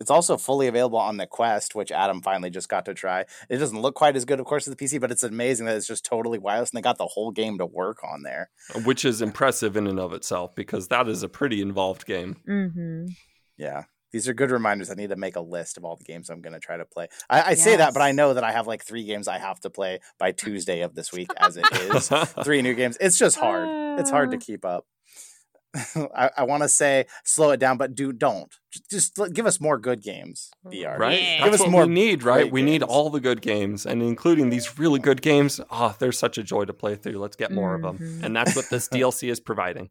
[0.00, 3.24] It's also fully available on the Quest, which Adam finally just got to try.
[3.48, 5.76] It doesn't look quite as good, of course, as the PC, but it's amazing that
[5.76, 8.50] it's just totally wireless and they got the whole game to work on there.
[8.84, 12.36] Which is impressive in and of itself because that is a pretty involved game.
[12.48, 13.06] Mm-hmm.
[13.56, 13.84] Yeah.
[14.12, 14.90] These are good reminders.
[14.90, 16.84] I need to make a list of all the games I'm going to try to
[16.86, 17.08] play.
[17.28, 19.60] I, I say that, but I know that I have like three games I have
[19.60, 22.08] to play by Tuesday of this week, as it is.
[22.44, 22.96] three new games.
[23.00, 23.68] It's just hard.
[24.00, 24.40] It's hard to Uh.
[24.40, 24.86] keep up.
[25.96, 28.52] I, I want to say slow it down, but do don't.
[28.90, 30.50] Just, just give us more good games.
[30.66, 30.76] Mm-hmm.
[30.76, 30.98] VR.
[30.98, 31.20] Right?
[31.22, 31.30] Yeah.
[31.38, 32.42] That's Give us what more we need, right?
[32.42, 32.90] great We need games.
[32.90, 35.60] all the good games, and including these really good games.
[35.70, 37.18] Oh, they're such a joy to play through.
[37.18, 38.24] Let's get more of them, mm-hmm.
[38.24, 39.90] and that's what this DLC is providing.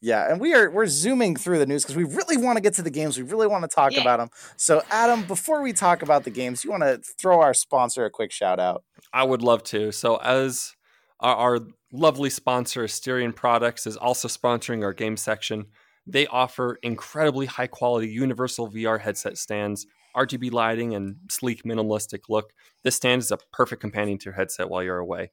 [0.00, 2.74] Yeah, and we are we're zooming through the news because we really want to get
[2.74, 3.16] to the games.
[3.16, 4.02] We really want to talk Yeah.
[4.02, 4.28] about them.
[4.56, 8.10] So, Adam, before we talk about the games, you want to throw our sponsor a
[8.10, 8.84] quick shout out.
[9.12, 9.92] I would love to.
[9.92, 10.74] So, as
[11.20, 11.60] our,
[11.92, 15.66] lovely sponsor, Asterion Products, is also sponsoring our game section,
[16.06, 22.52] they offer incredibly high quality universal VR headset stands, RGB lighting, and sleek minimalistic look.
[22.84, 25.32] This stand is a perfect companion to your headset while you're away.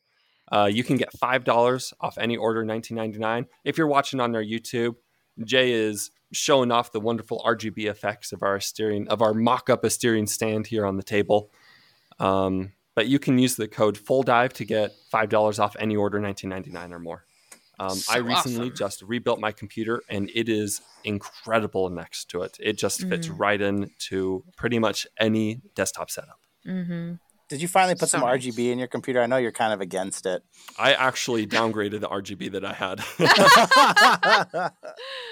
[0.52, 3.46] Uh, you can get five dollars off any order, nineteen ninety nine.
[3.64, 4.96] If you're watching on their YouTube,
[5.44, 10.28] Jay is showing off the wonderful RGB effects of our Asterion of our mock-up Asterion
[10.28, 11.52] stand here on the table.
[12.20, 15.96] Um, but you can use the code full dive to get five dollars off any
[15.96, 17.26] order, nineteen ninety nine or more.
[17.80, 18.76] Um, I recently awesome.
[18.76, 22.56] just rebuilt my computer, and it is incredible next to it.
[22.60, 23.40] It just fits Mhm.
[23.40, 26.40] right into pretty much any desktop setup.
[26.68, 27.14] Mm-hmm.
[27.50, 28.46] Did you finally put So some nice.
[28.46, 29.22] RGB in your computer?
[29.22, 30.44] I know you're kind of against it.
[30.78, 33.04] I actually downgraded the RGB that I had.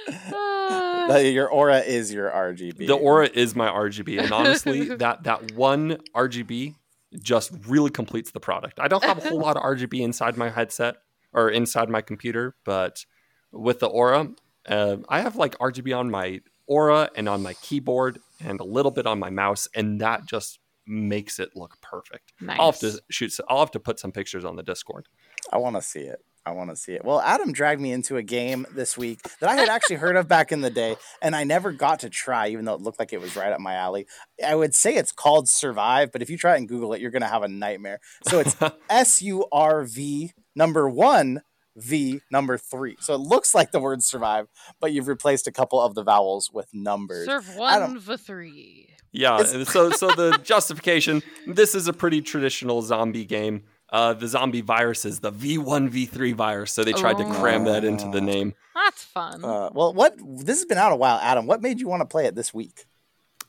[0.07, 2.87] The- your aura is your RGB.
[2.87, 6.75] the Aura is my RGB, and honestly, that that one RGB
[7.19, 8.79] just really completes the product.
[8.79, 10.97] I don't have a whole lot of RGB inside my headset
[11.33, 13.05] or inside my computer, but
[13.51, 14.29] with the Aura,
[14.67, 18.91] uh, I have like RGB on my Aura and on my keyboard and a little
[18.91, 22.33] bit on my mouse, and that just makes it look perfect.
[22.39, 22.57] Nice.
[22.59, 23.37] I'll have to shoot.
[23.49, 25.07] I'll have to put some pictures on the Discord.
[25.51, 26.23] I want to see it.
[26.45, 27.05] I want to see it.
[27.05, 30.27] Well, Adam dragged me into a game this week that I had actually heard of
[30.27, 33.13] back in the day, and I never got to try, even though it looked like
[33.13, 34.07] it was right up my alley.
[34.45, 37.21] I would say it's called Survive, but if you try and Google it, you're going
[37.21, 37.99] to have a nightmare.
[38.27, 38.55] So it's
[38.89, 41.41] S U R V number one,
[41.75, 42.97] V number three.
[42.99, 44.47] So it looks like the word survive,
[44.79, 47.27] but you've replaced a couple of the vowels with numbers.
[47.27, 48.89] Serve one for three.
[49.11, 49.43] Yeah.
[49.43, 51.21] So so the justification.
[51.45, 53.63] This is a pretty traditional zombie game.
[53.91, 58.05] Uh, the zombie viruses, the V1 V3 virus, so they tried to cram that into
[58.09, 58.25] the Oh.
[58.25, 58.53] name.
[58.73, 59.43] That's fun.
[59.43, 61.45] Uh, well, what this has been out a while, Adam.
[61.45, 62.85] What made you want to play it this week?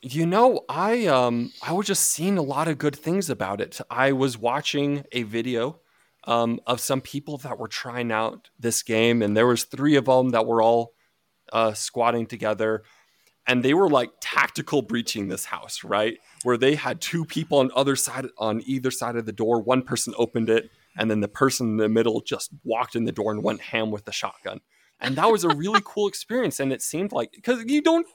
[0.01, 3.79] You know, I um I was just seeing a lot of good things about it.
[3.89, 5.79] I was watching a video
[6.25, 10.05] um, of some people that were trying out this game, and there was three of
[10.05, 10.93] them that were all
[11.53, 12.83] uh, squatting together,
[13.47, 16.17] and they were like tactical breaching this house, right?
[16.43, 19.61] Where they had two people on other side on either side of the door.
[19.61, 23.11] One person opened it, and then the person in the middle just walked in the
[23.11, 24.59] door and went ham with the shotgun.
[24.99, 26.59] And that was a really cool experience.
[26.59, 28.07] And it seemed like because you don't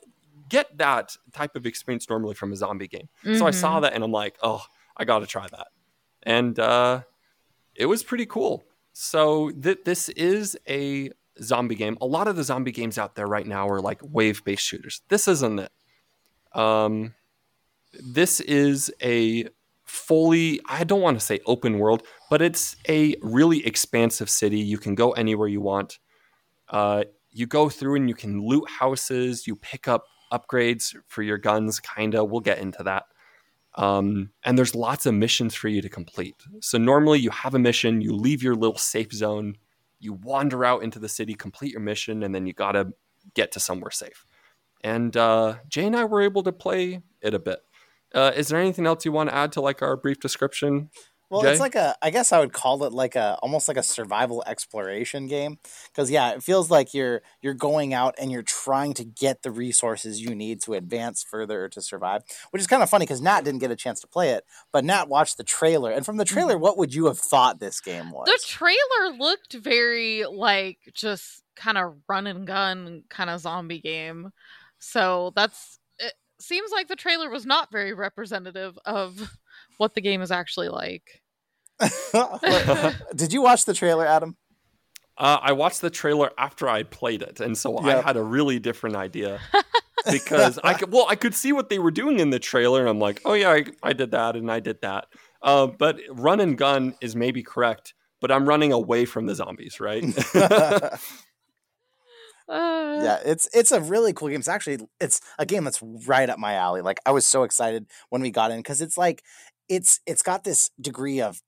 [0.49, 3.09] get that type of experience normally from a zombie game.
[3.37, 4.65] So I saw that and I'm like, oh,
[4.97, 5.69] I got to try that.
[6.23, 7.03] And uh,
[7.75, 8.65] it was pretty cool.
[8.93, 11.11] So th- this is a
[11.43, 11.99] zombie game.
[12.01, 15.03] A lot of the zombie games out there right now are like wave based shooters.
[15.09, 15.73] This isn't it.
[16.53, 17.15] Um,
[17.93, 19.49] this is a
[19.85, 24.59] fully, I don't want to say open world, but it's a really expansive city.
[24.59, 25.99] You can go anywhere you want.
[26.69, 31.39] Uh, you go through and you can loot houses, you pick up upgrades for your
[31.39, 32.25] guns, kinda.
[32.25, 33.05] We'll get into that.
[33.75, 36.35] Um, and there's lots of missions for you to complete.
[36.61, 39.57] So normally you have a mission, you leave your little safe zone,
[40.01, 42.93] you wander out into the city, complete your mission, and then you gotta
[43.35, 44.27] get to somewhere safe.
[44.83, 47.61] And uh, Jay and I were able to play it a bit.
[48.15, 50.91] Uh, is there anything else you want to add to like our brief description?
[51.31, 51.51] Well, Jay?
[51.51, 54.43] it's like a I guess I would call it like a almost like a survival
[54.47, 55.59] exploration game
[55.95, 59.51] cuz yeah, it feels like you're you're going out and you're trying to get the
[59.51, 63.43] resources you need to advance further to survive, which is kind of funny cuz Nat
[63.43, 66.25] didn't get a chance to play it, but Nat watched the trailer and from the
[66.25, 68.27] trailer what would you have thought this game was?
[68.27, 74.33] The trailer looked very like just kind of run and gun kind of zombie game.
[74.79, 75.88] So that's it
[76.41, 79.37] seems like the trailer was not very representative of
[79.77, 81.23] what the game is actually like.
[83.15, 84.37] Did you watch the trailer, Adam?
[85.17, 88.61] Uh, I watched the trailer after I played it, and so I had a really
[88.61, 89.41] different idea
[90.11, 92.89] because I could well I could see what they were doing in the trailer, and
[92.89, 95.07] I'm like, oh yeah, I, I did that and I did that.
[95.43, 99.81] Uh, but run and gun is maybe correct, but I'm running away from the zombies,
[99.81, 100.05] right?
[102.49, 104.39] Uh, yeah, it's it's a really cool game.
[104.39, 106.81] It's actually it's a game that's right up my alley.
[106.81, 109.23] Like I was so excited when we got in because it's like
[109.69, 111.41] it's it's got this degree of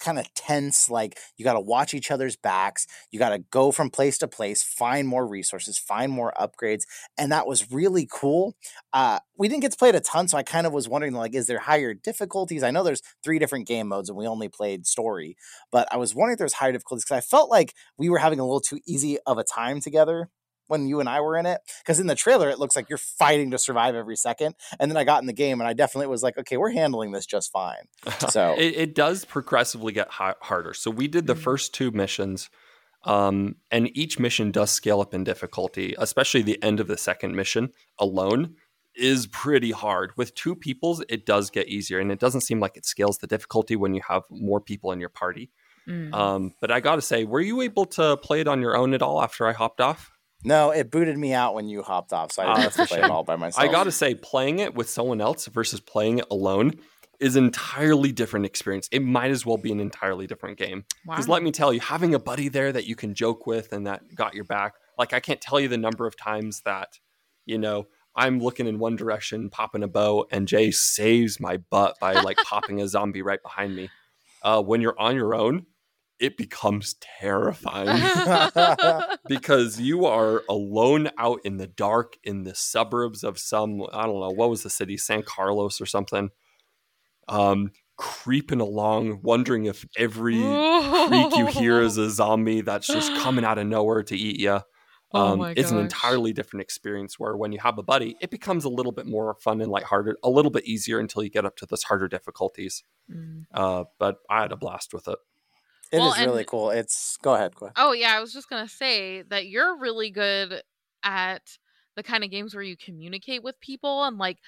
[0.00, 3.70] kind of tense like you got to watch each other's backs you got to go
[3.72, 6.82] from place to place find more resources find more upgrades
[7.18, 8.54] and that was really cool
[8.92, 11.12] uh we didn't get to play it a ton so i kind of was wondering
[11.12, 14.48] like is there higher difficulties i know there's three different game modes and we only
[14.48, 15.36] played story
[15.70, 18.38] but i was wondering if there's higher difficulties because i felt like we were having
[18.40, 20.28] a little too easy of a time together
[20.72, 21.60] when you and I were in it.
[21.82, 24.54] Because in the trailer, it looks like you're fighting to survive every second.
[24.80, 27.12] And then I got in the game and I definitely was like, okay, we're handling
[27.12, 27.84] this just fine.
[28.30, 30.72] So- it, it does progressively get hi- harder.
[30.74, 31.38] So we did the Mhm.
[31.42, 32.48] first two missions,
[33.04, 35.94] um, and each mission does scale up in difficulty.
[35.98, 38.56] Especially the end of the second mission alone
[38.94, 40.12] is pretty hard.
[40.16, 43.26] With two peoples, it does get easier, and it doesn't seem like it scales the
[43.26, 45.50] difficulty when you have more people in your party.
[45.88, 46.14] mm.
[46.14, 48.94] Um, but I got to say, were you able to play it on your own
[48.94, 50.10] at all after I hopped off?
[50.44, 52.32] No, it booted me out when you hopped off.
[52.32, 53.68] So I Ah, didn't have to play it all by myself.
[53.68, 56.72] I got to say, playing it with someone else versus playing it alone
[57.20, 58.88] is an entirely different experience.
[58.90, 60.84] It might as well be an entirely different game.
[61.04, 61.34] Because Wow.
[61.34, 64.02] let me tell you, having a buddy there that you can joke with and that
[64.16, 66.98] got your back, like I can't tell you the number of times that,
[67.46, 71.96] you know, I'm looking in one direction, popping a bow, and Jay saves my butt
[72.00, 73.88] by like popping a zombie right behind me.
[74.42, 75.66] Uh, when you're on your own,
[76.22, 78.00] it becomes terrifying
[79.28, 84.20] because you are alone out in the dark in the suburbs of some I don't
[84.20, 84.96] know what was the city?
[84.96, 86.30] San Carlos or something.
[87.28, 93.44] Um creeping along wondering if every creak you hear is a zombie that's just coming
[93.44, 94.60] out of nowhere to eat you
[95.14, 98.30] Oh um, my it's an entirely different experience where when you have a buddy it
[98.30, 101.44] becomes a little bit more fun and lighthearted a little bit easier until you get
[101.44, 102.82] up to those harder difficulties.
[103.10, 103.44] Mm.
[103.52, 105.18] uh, but i had a blast with it
[105.92, 106.70] It is Well, and- really cool.
[106.70, 107.74] It's go ahead, go ahead.
[107.76, 110.62] Oh yeah, I was just gonna say that you're really good
[111.04, 111.58] at
[111.96, 114.38] the kind of games where you communicate with people and like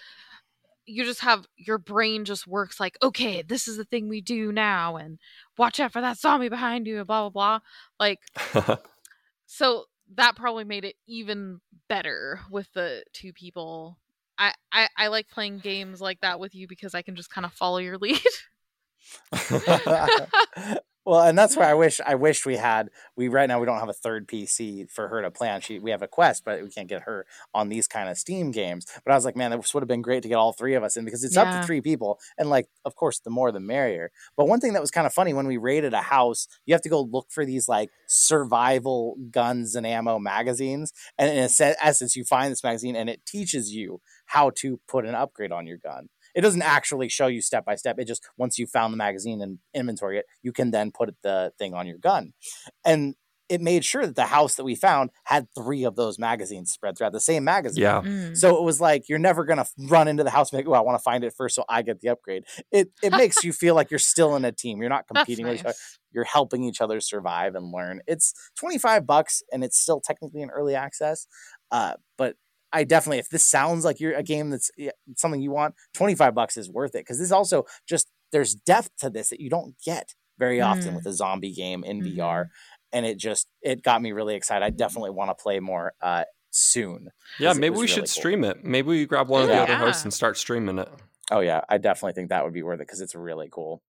[0.87, 4.53] you just have your brain just works like okay this is the thing we do
[4.53, 5.19] now and
[5.57, 7.61] watch out for that zombie behind you and blah blah blah
[7.99, 8.21] like
[9.47, 13.99] so that probably made it even better with the two people
[14.39, 17.45] I, I i like playing games like that with you because i can just kind
[17.47, 18.21] of follow your lead
[21.07, 23.79] well, and that's why I wish I wished we had we right now we don't
[23.79, 25.61] have a third PC for her to play on.
[25.61, 28.51] She we have a Quest, but we can't get her on these kind of Steam
[28.51, 28.87] games.
[29.05, 30.83] But I was like, man, this would have been great to get all three of
[30.83, 33.61] us in because it's up to three people, and like, of course, the more the
[33.61, 34.11] merrier.
[34.37, 36.83] But one thing that was kind of funny when we raided a house, you have
[36.83, 41.49] to go look for these like survival guns and ammo magazines, and in
[41.83, 45.67] essence, you find this magazine and it teaches you how to put an upgrade on
[45.67, 47.99] your gun it doesn't actually show you step by step.
[47.99, 51.53] It just once you found the magazine and inventory it, you can then put the
[51.59, 52.33] thing on your gun.
[52.85, 53.14] And
[53.49, 56.97] it made sure that the house that we found had three of those magazines spread
[56.97, 57.83] throughout the same magazine.
[57.83, 58.37] yeah Mm.
[58.37, 60.79] So it was like you're never gonna run into the house and be like, "Oh,
[60.79, 63.53] I want to find it first, so I get the upgrade." It it makes you
[63.53, 64.81] feel like you're still in a team.
[64.81, 65.75] You're not That's competing with each other.
[66.11, 68.00] You're helping each other survive and learn.
[68.06, 71.27] It's 25 bucks and it's still technically an early access.
[71.71, 72.37] Uh, but
[72.75, 74.70] I definitely, if this sounds like you're a game that's
[75.16, 79.08] something you want, 25 bucks is worth it because this also just there's depth to
[79.10, 80.96] this that you don't get very often Mm.
[80.96, 82.16] with a zombie game in Mhm.
[82.16, 82.46] VR.
[82.92, 84.64] And it just it got me really excited.
[84.64, 87.08] I definitely want to play more uh, soon.
[87.38, 88.06] Yeah, maybe we really should cool.
[88.08, 90.88] stream it maybe we grab one of the other hosts and start streaming it
[91.31, 93.83] Oh yeah, I definitely think that would be worth it because it's really cool.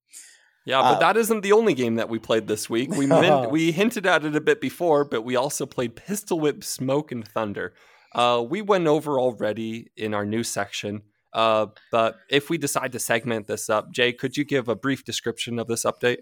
[0.65, 2.89] Yeah, but Uh, that isn't the only game that we played this week.
[2.91, 6.63] We min- we hinted at it a bit before, but we also played Pistol Whip
[6.63, 7.73] Smoke and Thunder.
[8.15, 11.01] Uh, we went over already in our new section,
[11.33, 15.03] uh, but if we decide to segment this up, Jay, could you give a brief
[15.03, 16.19] description of this update?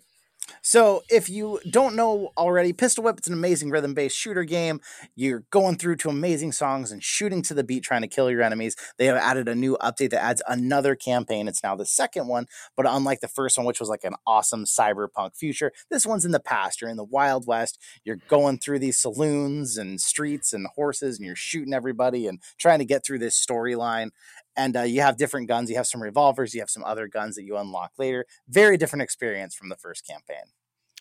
[0.62, 4.80] So, if you don't know already, Pistol Whip, it's an amazing rhythm based shooter game.
[5.16, 8.42] You're going through to amazing songs and shooting to the beat, trying to kill your
[8.42, 8.76] enemies.
[8.98, 11.48] They have added a new update that adds another campaign.
[11.48, 14.66] It's now the second one, but unlike the first one, which was like an awesome
[14.66, 16.82] cyberpunk future, this one's in the past.
[16.82, 17.80] You're in the Wild West.
[18.04, 22.80] You're going through these saloons and streets and horses, and you're shooting everybody and trying
[22.80, 24.10] to get through this storyline.
[24.56, 25.70] And uh, you have different guns.
[25.70, 26.54] You have some revolvers.
[26.54, 28.26] You have some other guns that you unlock later.
[28.48, 30.46] Very different experience from the first campaign.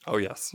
[0.06, 0.54] Oh yes.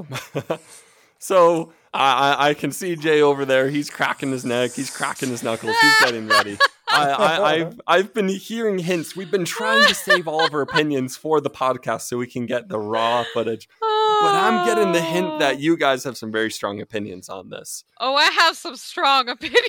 [1.19, 3.69] so I, I I can see Jay over there.
[3.69, 4.71] He's cracking his neck.
[4.71, 5.75] He's cracking his knuckles.
[5.81, 6.57] He's getting ready.
[6.89, 9.15] I, I, I've I've been hearing hints.
[9.15, 12.45] We've been trying to save all of our opinions for the podcast so we can
[12.45, 13.67] get the raw footage.
[13.79, 17.83] But I'm getting the hint that you guys have some very strong opinions on this.
[17.99, 19.67] Oh, I have some strong opinions.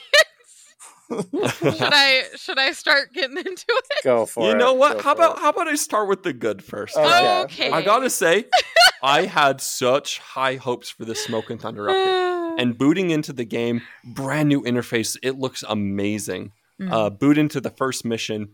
[1.10, 3.84] should I should I start getting into it?
[4.04, 4.52] Go for it.
[4.52, 4.98] you know what?
[4.98, 5.40] Go How about it.
[5.40, 6.96] how about I start with the good first?
[6.96, 7.40] Okay.
[7.42, 7.70] Okay.
[7.70, 8.44] I gotta say,
[9.02, 12.26] I had such high hopes for the Smoke and Thunder update.
[12.58, 15.16] And booting into the game, brand new interface.
[15.22, 16.50] It looks amazing.
[16.80, 16.90] Mm.
[16.90, 18.48] Uh, boot into the first mission.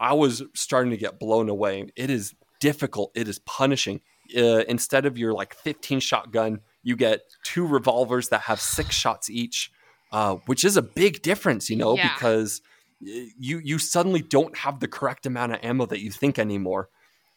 [0.00, 1.86] I was starting to get blown away.
[1.94, 3.12] It is difficult.
[3.14, 4.00] It is punishing.
[4.36, 9.30] Uh, instead of your like 15 shotgun, you get two revolvers that have six shots
[9.30, 9.70] each,
[10.12, 12.08] uh, which is a big difference, you know, Yeah.
[12.14, 12.60] because
[13.00, 16.88] you you suddenly don't have the correct amount of ammo that you think anymore,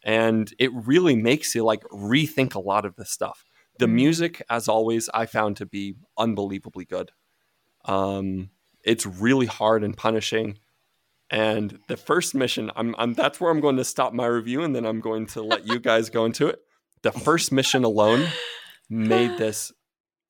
[0.02, 3.44] and it really makes you like rethink a lot of this stuff.
[3.78, 3.92] The Mhm.
[3.92, 7.10] music, as always, I found to be unbelievably good.
[7.84, 8.50] Um,
[8.84, 10.58] it's really hard and punishing.
[11.30, 14.74] And the first mission, I'm, I'm that's where I'm going to stop my review, and
[14.74, 16.58] then I'm going to let you guys go into it.
[17.02, 18.26] The first mission alone
[18.88, 19.72] made this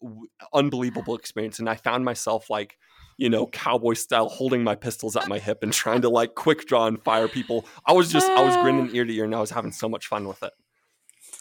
[0.02, 2.76] w- unbelievable experience, and I found myself like,
[3.16, 6.66] you know, cowboy style, holding my pistols at my hip and trying to like quick
[6.66, 7.66] draw and fire people.
[7.86, 10.06] I was just, I was grinning ear to ear, and I was having so much
[10.06, 10.52] fun with it.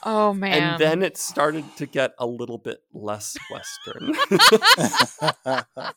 [0.03, 0.73] Oh man.
[0.73, 4.13] And then it started to get a little bit less Western.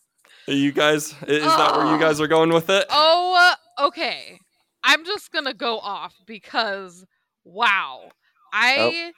[0.48, 2.86] you guys, is that where you guys are going with it?
[2.90, 4.38] Oh, uh, okay.
[4.84, 7.04] I'm just gonna go off because
[7.44, 8.10] wow,
[8.52, 9.12] I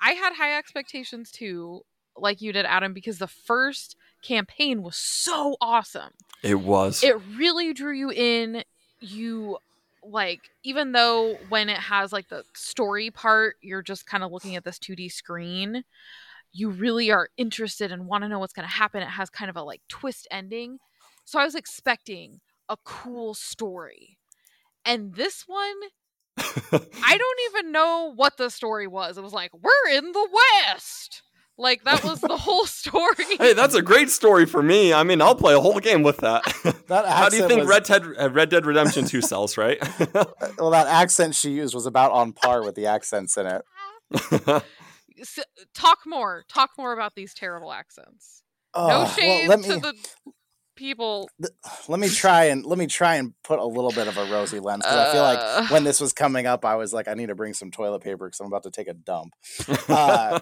[0.00, 1.82] I had high expectations too,
[2.20, 6.12] like you did, Adam, because the first campaign was so awesome.
[6.42, 7.02] It was.
[7.02, 8.64] It really drew you in.
[9.00, 9.58] You
[10.02, 14.56] like even though when it has like the story part, you're just kind of looking
[14.56, 15.84] at this 2D screen.
[16.52, 19.02] You really are interested and want to know what's going to happen.
[19.02, 20.78] It has kind of a like twist ending.
[21.24, 24.18] So I was expecting a cool story.
[24.84, 25.76] And this one,
[26.38, 29.18] I don't even know what the story was.
[29.18, 30.28] It was like, we're in the
[30.66, 31.22] West.
[31.60, 33.24] Like that was the whole story.
[33.38, 34.92] hey, that's a great story for me.
[34.94, 36.42] I mean, I'll play a whole game with that.
[36.88, 39.76] That How do you think was- Red Dead uh, Red Dead Redemption 2 sells, right?
[40.58, 43.62] Well, that accent she used was about on par with the accents in it.
[45.20, 45.38] S-
[45.74, 46.44] talk more.
[46.48, 48.42] Talk more about these terrible accents.
[48.76, 49.94] No Oh, well, shade let to the
[50.76, 51.28] people.
[51.88, 54.60] let me try and let me try and put a little bit of a rosy
[54.60, 55.66] lens because I feel like Uh.
[55.68, 58.26] when this was coming up, I was like, I need to bring some toilet paper
[58.28, 59.32] because I'm about to take a dump.
[59.88, 60.38] Uh,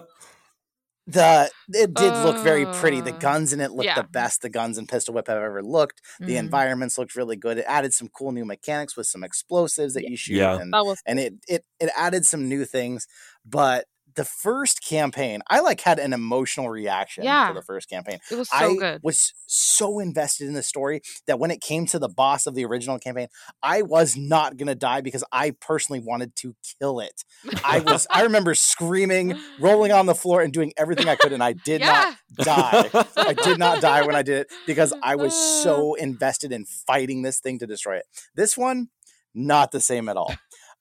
[1.07, 3.01] the it did look very pretty.
[3.01, 3.95] The Uh, guns in it looked yeah.
[3.95, 6.01] the best the guns and Pistol Whip have ever looked.
[6.25, 6.37] The Mhm.
[6.37, 7.57] environments looked really good.
[7.59, 10.59] It added some cool new mechanics with some explosives that you shoot, Yeah.
[10.59, 13.07] and That was and it it it added some new things.
[13.45, 13.85] But
[14.17, 17.47] the first campaign, I like had an emotional reaction Yeah.
[17.47, 18.19] to the first campaign.
[18.29, 18.99] it was so I good.
[19.03, 22.65] was so invested in the story that when it came to the boss of the
[22.65, 23.27] original campaign,
[23.63, 27.23] I was not gonna die because I personally wanted to kill it.
[27.63, 31.43] I was I remember screaming, rolling on the floor, and doing everything I could, and
[31.43, 32.15] I did yeah.
[32.37, 32.89] not die.
[33.15, 37.21] I did not die when I did it because I was so invested in fighting
[37.21, 38.05] this thing to destroy it.
[38.35, 38.89] This one,
[39.35, 40.33] not the same at all.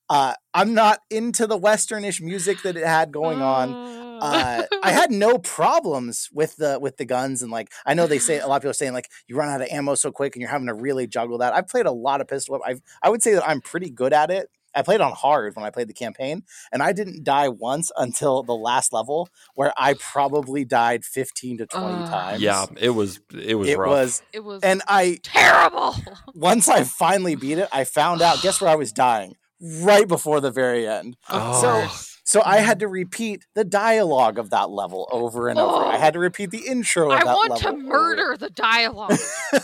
[0.09, 5.11] Uh, I'm not into the westernish music that it had going on uh, I had
[5.11, 8.57] no problems with the with the guns and like I know they say a lot
[8.57, 10.69] of people are saying like you run out of ammo so quick and you're having
[10.69, 11.53] to really juggle that.
[11.55, 12.59] I've played a lot of pistol.
[12.65, 14.49] I've I would say that I'm pretty good at it.
[14.75, 18.43] I played on hard when I played the campaign, and I didn't die once until
[18.43, 22.43] the last level where I probably died 15 to 20 Uh, times.
[22.43, 23.89] yeah, it was it was it rough.
[23.91, 25.95] was, it was and I terrible.
[26.35, 28.41] once I finally beat it, I found out.
[28.43, 29.37] Guess where I was dying?
[29.61, 31.17] Right before the very end.
[31.29, 31.61] Oh.
[31.89, 31.89] So-
[32.29, 32.81] So I had mm.
[32.81, 35.85] to repeat the dialogue of that level over and over.
[35.85, 35.99] I Oh.
[36.01, 37.63] had to repeat the intro of I that want level.
[37.63, 37.79] to over.
[37.79, 39.17] murder the dialogue.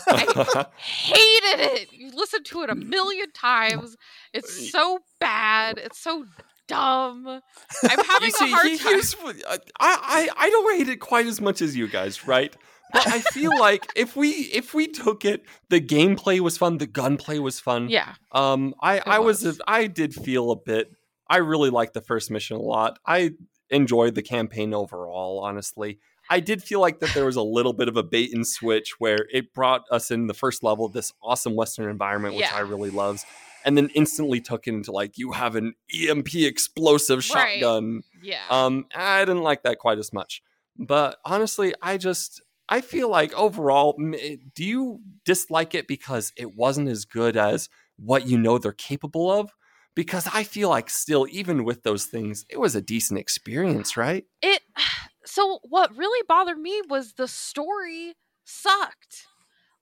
[0.07, 1.91] I hated it.
[1.91, 3.97] You listen to it a million times.
[4.33, 5.77] It's so bad.
[5.77, 6.23] It's so
[6.69, 7.27] dumb.
[7.27, 7.41] I'm
[8.05, 8.93] having You see, a hard he- time.
[8.93, 12.55] here's I, I I don't hate it quite as much as you guys, right?
[12.93, 16.87] But I feel like if we if we took it, the gameplay was fun, the
[16.87, 17.89] gunplay was fun.
[17.89, 18.13] Yeah.
[18.31, 19.59] Um, I I was, was.
[19.67, 20.91] I did feel a bit.
[21.27, 22.99] I really liked the first mission a lot.
[23.05, 23.31] I
[23.69, 25.39] enjoyed the campaign overall.
[25.43, 28.45] Honestly, I did feel like that there was a little bit of a bait and
[28.47, 32.43] switch where it brought us in the first level of this awesome Western environment, which
[32.45, 32.55] Yeah.
[32.55, 33.25] I really loves,
[33.65, 37.59] and then instantly took into like you have an EMP explosive Right.
[37.59, 38.03] shotgun.
[38.21, 38.41] Yeah.
[38.49, 40.43] Um, I didn't like that quite as much.
[40.77, 46.55] But honestly, I just I feel like overall, eh, do you dislike it because it
[46.55, 49.51] wasn't as good as what you know they're capable of?
[49.95, 54.25] Because I feel like still, even with those things, it was a decent experience, right?
[54.43, 54.61] it
[55.25, 58.13] so what really bothered me was the story
[58.45, 59.25] sucked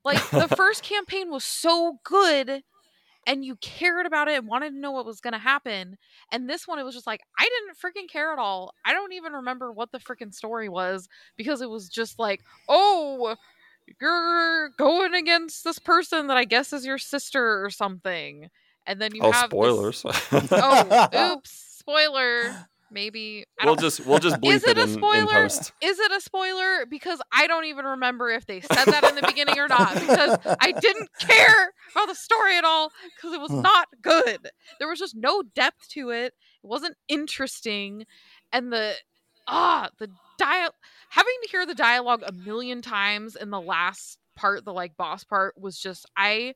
[0.06, 2.64] like the first campaign was so good
[3.28, 5.98] and you cared about it and wanted to know what was going to happen
[6.32, 8.74] and this one it was just like i didn't freaking care at all.
[8.86, 11.08] I don't even remember what the freaking story was
[11.38, 13.36] because it was just like oh
[14.00, 18.50] you're going against this person that i guess is your sister or something
[18.88, 20.06] and then you oh, have this- spoilers!
[20.52, 24.90] oh oops spoiler maybe I we'll just we'll just bleep is it it, a in,
[24.90, 25.34] in spoiler?
[25.34, 25.72] post.
[25.82, 26.86] Is it a spoiler?
[26.86, 29.94] Because I don't even remember if they said that in the beginning or not.
[29.94, 34.50] Because I didn't care about the story at all because it was not good.
[34.80, 36.34] There was just no depth to it.
[36.64, 38.06] It wasn't interesting,
[38.52, 38.94] and the
[39.48, 40.72] ah the dial
[41.10, 45.24] having to hear the dialogue a million times in the last part, the like boss
[45.24, 46.56] part, was just I.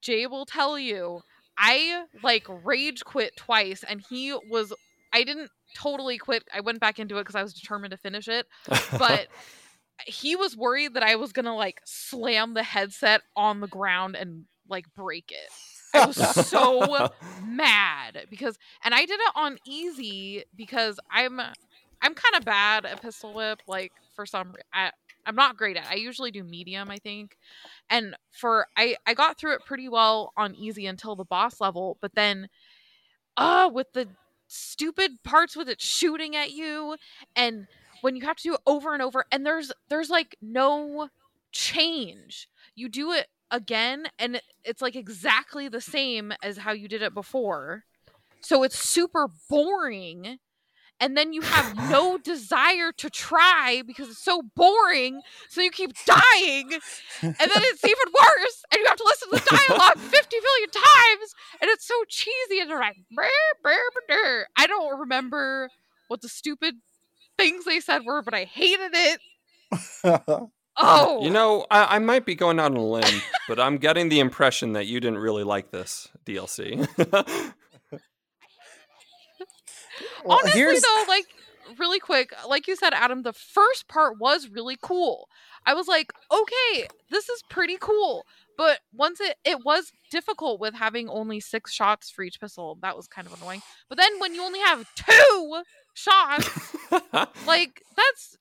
[0.00, 1.22] Jay will tell you.
[1.56, 4.72] I like rage quit twice, and he was
[5.14, 6.42] I didn't totally quit.
[6.52, 8.46] I went back into it because I was determined to finish it.
[8.98, 9.28] But
[10.06, 14.44] he was worried that I was gonna like slam the headset on the ground and
[14.68, 15.50] like break it.
[15.94, 17.10] I was so
[17.46, 21.40] mad because and I did it on easy because I'm
[22.02, 24.90] I'm kind of bad at pistol whip like for some I,
[25.24, 25.84] I'm not great at.
[25.84, 25.92] it.
[25.92, 27.38] I usually do medium, I think.
[27.88, 31.98] And for I I got through it pretty well on easy until the boss level,
[32.00, 32.48] but then
[33.36, 34.08] uh with the
[34.54, 36.96] stupid parts with it shooting at you
[37.34, 37.66] and
[38.00, 41.08] when you have to do it over and over and there's there's like no
[41.52, 42.48] change.
[42.74, 47.14] You do it again and it's like exactly the same as how you did it
[47.14, 47.84] before.
[48.40, 50.38] So it's super boring
[51.00, 55.92] and then you have no desire to try because it's so boring so you keep
[56.04, 56.70] dying
[57.22, 60.70] and then it's even worse and you have to listen to the dialogue 50 million
[60.70, 63.26] times and it's so cheesy and they're like "Brr,
[63.62, 65.70] brr, brr, brr." i don't remember
[66.08, 66.76] what the stupid
[67.36, 69.20] things they said were but i hated it
[70.76, 74.08] oh You know, I, I might be going out on a limb, but I'm getting
[74.08, 76.86] the impression that you didn't really like this DLC.
[80.24, 81.26] Well, honestly here's- though like
[81.78, 85.28] really quick like you said adam the first part was really cool.
[85.66, 88.24] I was like okay this is pretty cool.
[88.56, 92.78] But once it it was difficult with having only six shots for each pistol.
[92.82, 93.62] That was kind of annoying.
[93.88, 95.62] But then when you only have two
[95.94, 96.76] shots
[97.46, 98.36] like that's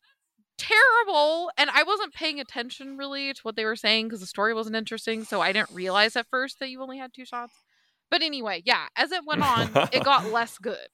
[0.58, 1.50] terrible.
[1.58, 4.76] And i wasn't paying attention really to what they were saying because the story wasn't
[4.76, 5.24] interesting.
[5.24, 7.54] So i didn't realize at first that you only had two shots.
[8.12, 10.90] But anyway yeah as it went on it got less good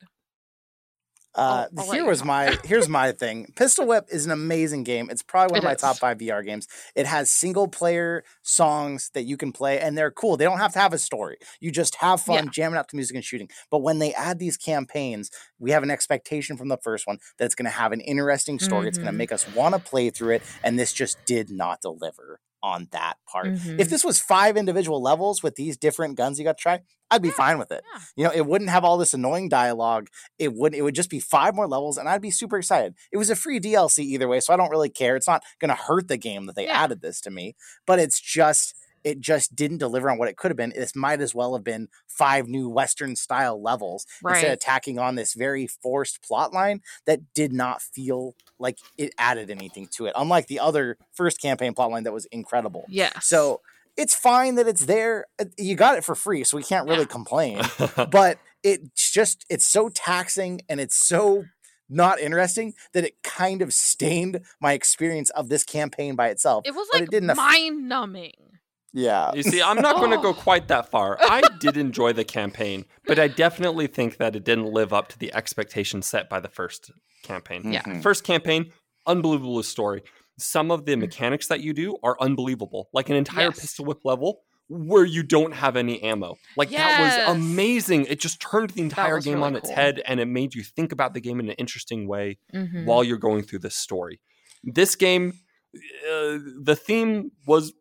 [1.36, 3.54] Uh, I'll here was my here's my thing.
[3.56, 5.10] Pistol Whip is an amazing game.
[5.12, 5.82] It's probably one It of my is.
[5.82, 6.68] top five VR games.
[6.96, 10.38] It has single player songs that you can play, and they're cool.
[10.38, 11.38] They don't have to have a story.
[11.60, 12.52] You just have fun Yeah.
[12.52, 13.50] jamming out to music and shooting.
[13.70, 17.46] But when they add these campaigns, we have an expectation from the first one that
[17.46, 18.88] it's going to have an interesting story.
[18.88, 21.80] It's going to make us want to play through it, and this just did not
[21.82, 23.48] deliver on that part.
[23.48, 23.80] Mhm.
[23.80, 26.80] If this was five individual levels with these different guns you got to try,
[27.12, 27.84] I'd be Yeah, fine with it.
[27.94, 28.02] yeah.
[28.16, 30.10] You know, it wouldn't have all this annoying dialogue.
[30.38, 30.78] It wouldn't.
[30.80, 32.96] it would just be five more levels and I'd be super excited.
[33.12, 35.16] It was a free DLC either way, so I don't really care.
[35.16, 36.84] It's not going to hurt the game that they Yeah.
[36.84, 37.56] added this to me,
[37.88, 40.72] but it's just it just didn't deliver on what it could have been.
[40.76, 45.16] This might as well have been five new western style levels instead of tacking on
[45.16, 50.14] this very forced plot line that did not feel like it added anything to it.
[50.16, 52.86] Unlike the other first campaign plot line that was incredible.
[52.90, 53.18] Yeah.
[53.20, 53.62] So
[53.98, 55.26] it's fine that it's there.
[55.40, 57.06] Uh, You got it for free, so we can't really Yeah.
[57.06, 57.62] complain.
[58.12, 61.46] But it's just it's so taxing and it's so
[61.92, 66.64] not interesting that it kind of stained my experience of this campaign by itself.
[66.68, 68.59] it was like it didn't mind numbing.
[68.94, 69.32] Yeah.
[69.34, 71.18] You see, I'm not going to go quite that far.
[71.22, 75.20] I did enjoy the campaign, but I definitely think that it didn't live up to
[75.20, 76.92] the expectations set by the first
[77.24, 77.72] campaign.
[77.74, 77.84] Yeah.
[77.84, 78.02] Mhm.
[78.02, 78.72] First campaign,
[79.06, 80.02] unbelievable story.
[80.38, 82.90] Some of the mechanics that you do are unbelievable.
[82.94, 83.60] Like an entire Yes.
[83.60, 86.36] pistol whip level where you don't have any ammo.
[86.56, 88.06] Like that was amazing.
[88.06, 89.76] It just turned the entire game really on its cool.
[89.76, 92.86] head and it made you think about the game in an interesting way Mhm.
[92.86, 94.22] while you're going through this story.
[94.64, 95.34] This game,
[95.76, 97.74] uh, the theme was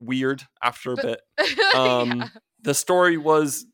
[0.00, 1.20] weird after a bit.
[1.74, 2.28] Um, Yeah.
[2.62, 3.64] The story was,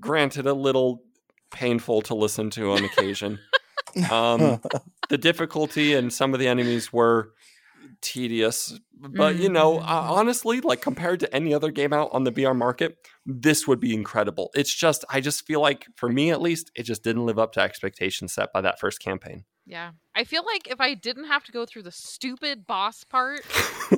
[0.00, 1.02] granted, a little
[1.50, 3.38] painful to listen to on occasion.
[4.10, 4.60] um,
[5.08, 7.30] the difficulty and some of the enemies were
[8.02, 12.32] tedious, but you know, uh, honestly, like compared to any other game out on the
[12.32, 14.50] VR market, this would be incredible.
[14.54, 17.52] It's just, I just feel like, for me at least, it just didn't live up
[17.52, 19.44] to expectations set by that first campaign.
[19.64, 19.92] Yeah.
[20.14, 23.40] I feel like if I didn't have to go through the stupid boss part,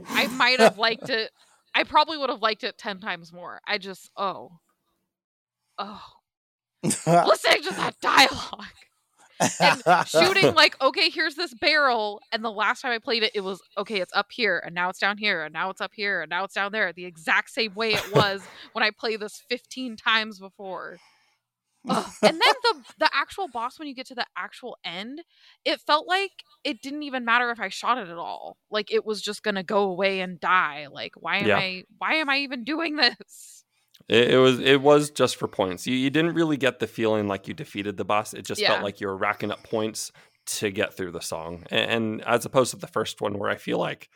[0.08, 1.32] I might have liked it.
[1.76, 3.60] I probably would have liked it 10 times more.
[3.66, 4.52] I just, oh.
[5.76, 6.02] Oh.
[6.82, 8.64] Listening to that dialogue
[9.60, 12.22] and shooting, like, okay, here's this barrel.
[12.32, 14.88] And the last time I played it, it was, okay, it's up here, and now
[14.88, 16.94] it's down here, and now it's up here, and now it's down there.
[16.94, 18.40] The exact same way it was
[18.72, 20.96] when I played this 15 times before.
[22.24, 25.22] And then the the actual boss when you get to the actual end
[25.64, 26.32] it felt like
[26.64, 29.62] it didn't even matter if i shot it at all like it was just gonna
[29.62, 31.56] go away and die like why am Yeah.
[31.56, 33.64] i why am i even doing this
[34.08, 35.86] It, it was it was just for points.
[35.86, 38.34] You, you didn't really get the feeling like you defeated the boss.
[38.34, 38.68] It just Yeah.
[38.68, 40.12] felt like you were racking up points
[40.46, 43.56] to get through the song, and, and as opposed to the first one where I
[43.56, 44.08] feel like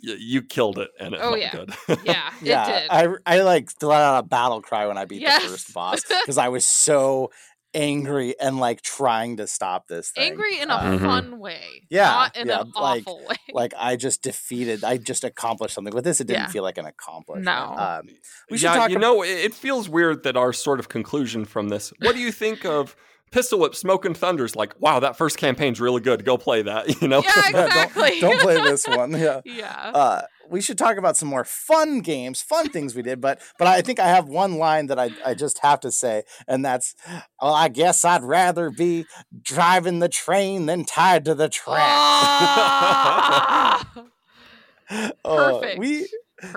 [0.00, 1.50] you killed it and it Oh, felt yeah.
[1.52, 1.74] good.
[2.04, 2.90] yeah, yeah, it did
[3.26, 5.42] I I like let out a battle cry when I beat Yes.
[5.42, 7.30] the first boss because I was so
[7.74, 10.30] angry and like trying to stop this thing.
[10.32, 11.00] angry in a Uh, Mhm.
[11.00, 14.84] fun way Yeah, not in yeah, an like- awful way like I just defeated.
[14.84, 16.20] I just accomplished something with this.
[16.20, 16.48] It didn't Yeah.
[16.48, 17.44] feel like an accomplishment.
[17.44, 17.74] No.
[17.76, 18.08] Um,
[18.50, 18.90] we should yeah, talk.
[18.90, 21.92] you ab- know, it, it feels weird that our sort of conclusion from this.
[22.00, 22.96] What do you think of
[23.30, 24.56] Pistol Whip Smoke and Thunder's?
[24.56, 26.24] Like, wow, that first campaign's really good.
[26.24, 26.88] Go play that.
[27.02, 27.22] You know.
[27.24, 28.20] Yeah, don't- exactly.
[28.20, 29.12] don't, play this one.
[29.12, 29.40] Yeah.
[29.44, 33.20] yeah Uh, we should talk about some more fun games, fun things we did.
[33.20, 36.22] But but I think I have one line that I, I just have to say,
[36.46, 36.94] and that's,
[37.40, 39.04] well, I guess I'd rather be
[39.42, 41.78] driving the train than tied to the track.
[41.80, 43.86] Ah!
[45.22, 45.78] Oh, perfect.
[45.78, 46.08] we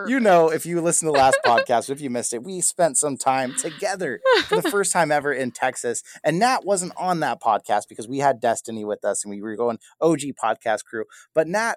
[0.08, 2.98] you know, if you listen to the last podcast, if you missed it, we spent
[2.98, 6.04] some time together for the first time ever in Texas.
[6.24, 9.56] And Nat wasn't on that podcast because we had Destiny with us and we were
[9.56, 11.06] going OG podcast crew.
[11.34, 11.76] But Nat,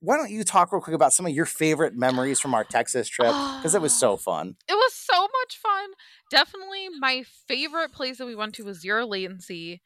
[0.00, 3.08] why don't you talk real quick about some of your favorite memories from our Texas
[3.08, 3.32] trip?
[3.56, 4.56] Because it was so fun.
[4.68, 5.90] It was so much fun.
[6.30, 9.80] Definitely my favorite place that we went to was Zero Latency.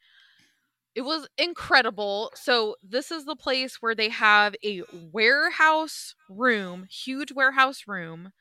[0.95, 2.31] It was incredible.
[2.35, 8.31] So, this is the place where they have a warehouse room, huge warehouse room.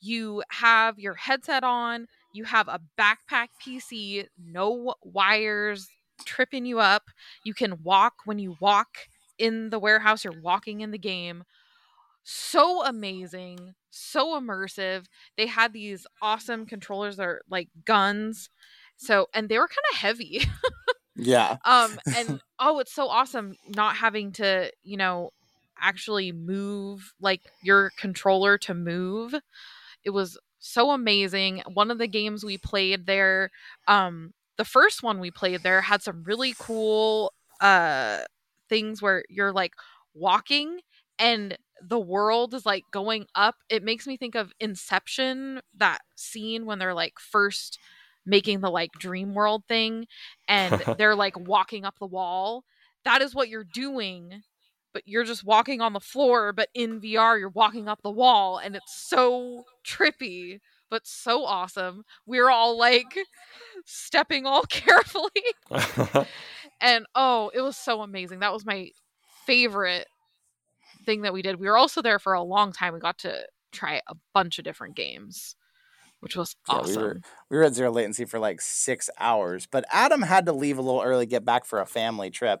[0.00, 5.88] You have your headset on, you have a backpack PC, no wires
[6.26, 7.04] tripping you up.
[7.44, 8.88] You can walk when you walk
[9.38, 11.44] in the warehouse, you're walking in the game.
[12.24, 15.06] So amazing, so immersive.
[15.36, 18.50] They had these awesome controllers that are like guns.
[18.96, 20.42] So, and they were kind of heavy.
[21.20, 21.58] Yeah.
[21.64, 25.30] um and oh it's so awesome not having to you know
[25.80, 29.34] actually move like your controller to move.
[30.04, 31.62] It was so amazing.
[31.72, 33.50] One of the games we played there
[33.88, 38.20] um the first one we played there had some really cool uh
[38.68, 39.74] things where you're like
[40.14, 40.80] walking
[41.18, 43.56] and the world is like going up.
[43.68, 47.78] It makes me think of inception that scene when they're like first
[48.26, 50.06] making the like dream world thing
[50.48, 52.64] and they're like walking up the wall
[53.04, 54.42] that is what you're doing
[54.92, 58.58] but you're just walking on the floor but in VR you're walking up the wall
[58.58, 60.58] and it's so trippy
[60.90, 62.02] but so awesome.
[62.26, 63.16] We're all like
[63.86, 65.30] stepping all carefully.
[66.82, 68.40] And oh it was so amazing.
[68.40, 68.88] That was my
[69.44, 70.06] favorite
[71.04, 71.60] thing that we did.
[71.60, 72.94] We were also there for a long time.
[72.94, 75.56] We got to try a bunch of different games
[76.20, 79.66] which was Yeah, awesome we were we were at zero latency for like six hours,
[79.66, 82.60] but Adam had to leave a little early, get back for a family trip.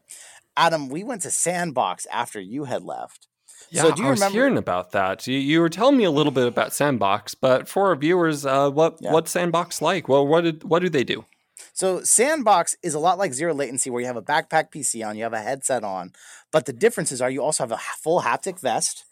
[0.56, 3.28] Adam, we went to Sandbox after you had left.
[3.70, 5.26] Yeah, So do you I was remember- hearing about that.
[5.26, 8.70] You, you were telling me a little bit about Sandbox, but for our viewers, uh,
[8.70, 9.12] what Yeah.
[9.12, 10.08] what's Sandbox like?
[10.08, 11.24] Well, what did what do they do?
[11.74, 15.16] So Sandbox is a lot like zero latency, where you have a backpack PC on,
[15.16, 16.12] you have a headset on,
[16.50, 19.04] but the differences are you also have a full haptic vest.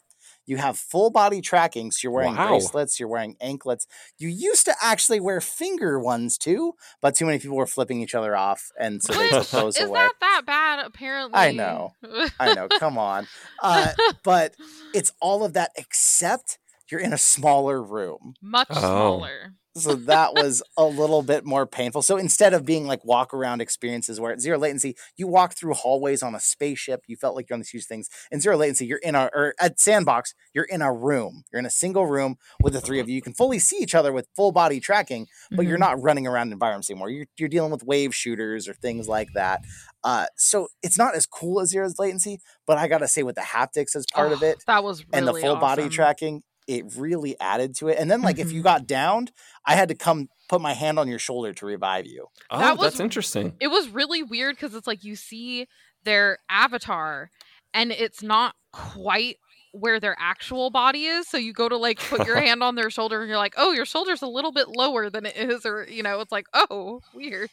[0.49, 2.49] You have full body tracking, so you're wearing Wow.
[2.49, 3.87] bracelets, you're wearing anklets.
[4.19, 8.15] You used to actually wear finger ones too, but too many people were flipping each
[8.15, 10.01] other off, and so they took Which those is away.
[10.01, 10.87] that that bad?
[10.87, 11.93] Apparently, I know.
[12.41, 13.29] I know, come on.
[13.63, 13.93] Uh,
[14.25, 14.55] but
[14.95, 16.59] it's all of that except
[16.91, 18.33] you're in a smaller room.
[18.41, 18.81] Much Oh.
[18.81, 19.53] smaller.
[19.79, 22.03] So that was a little bit more painful.
[22.03, 25.75] So instead of being like walk around experiences where at zero latency, you walk through
[25.75, 28.09] hallways on a spaceship, you felt like you're on these huge things.
[28.31, 31.45] In zero latency, you're in a or at sandbox, you're in a room.
[31.53, 33.15] You're in a single room with the three of you.
[33.15, 35.81] You can fully see each other with full body tracking, but you're Mhm.
[35.81, 37.11] not running around environments anymore.
[37.11, 39.61] You're you're dealing with wave shooters or things like that.
[40.05, 43.41] Uh, so it's not as cool as zero's latency, but I gotta say, with the
[43.43, 46.85] haptics as part of Oh, it, That was really and the full body tracking, it
[46.97, 47.99] really added to it.
[47.99, 48.65] And then, like, if you Mhm.
[48.65, 49.33] got downed,
[49.67, 52.27] I had to come put my hand on your shoulder to revive you.
[52.51, 53.57] Oh, That was- that's interesting.
[53.61, 55.67] It was really weird because it's like you see
[56.05, 57.31] their avatar
[57.75, 59.37] and it's not quite
[59.73, 61.29] where their actual body is.
[61.29, 63.73] So you go to like put your hand on their shoulder and you're like, oh,
[63.73, 65.67] your shoulder's a little bit lower than it is.
[65.67, 67.51] Or, you know, it's like, oh, weird.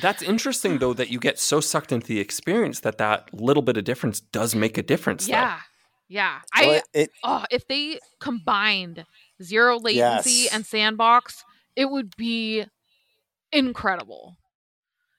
[0.00, 3.76] That's interesting though that you get so sucked into the experience that that little bit
[3.76, 5.26] of difference does make a difference.
[5.26, 5.32] though.
[6.12, 6.40] Yeah.
[6.56, 6.62] Yeah.
[6.62, 9.04] I, it, it oh, if they combined
[9.42, 10.54] zero latency Yes.
[10.54, 11.44] and sandbox,
[11.76, 12.64] it would be
[13.52, 14.36] incredible.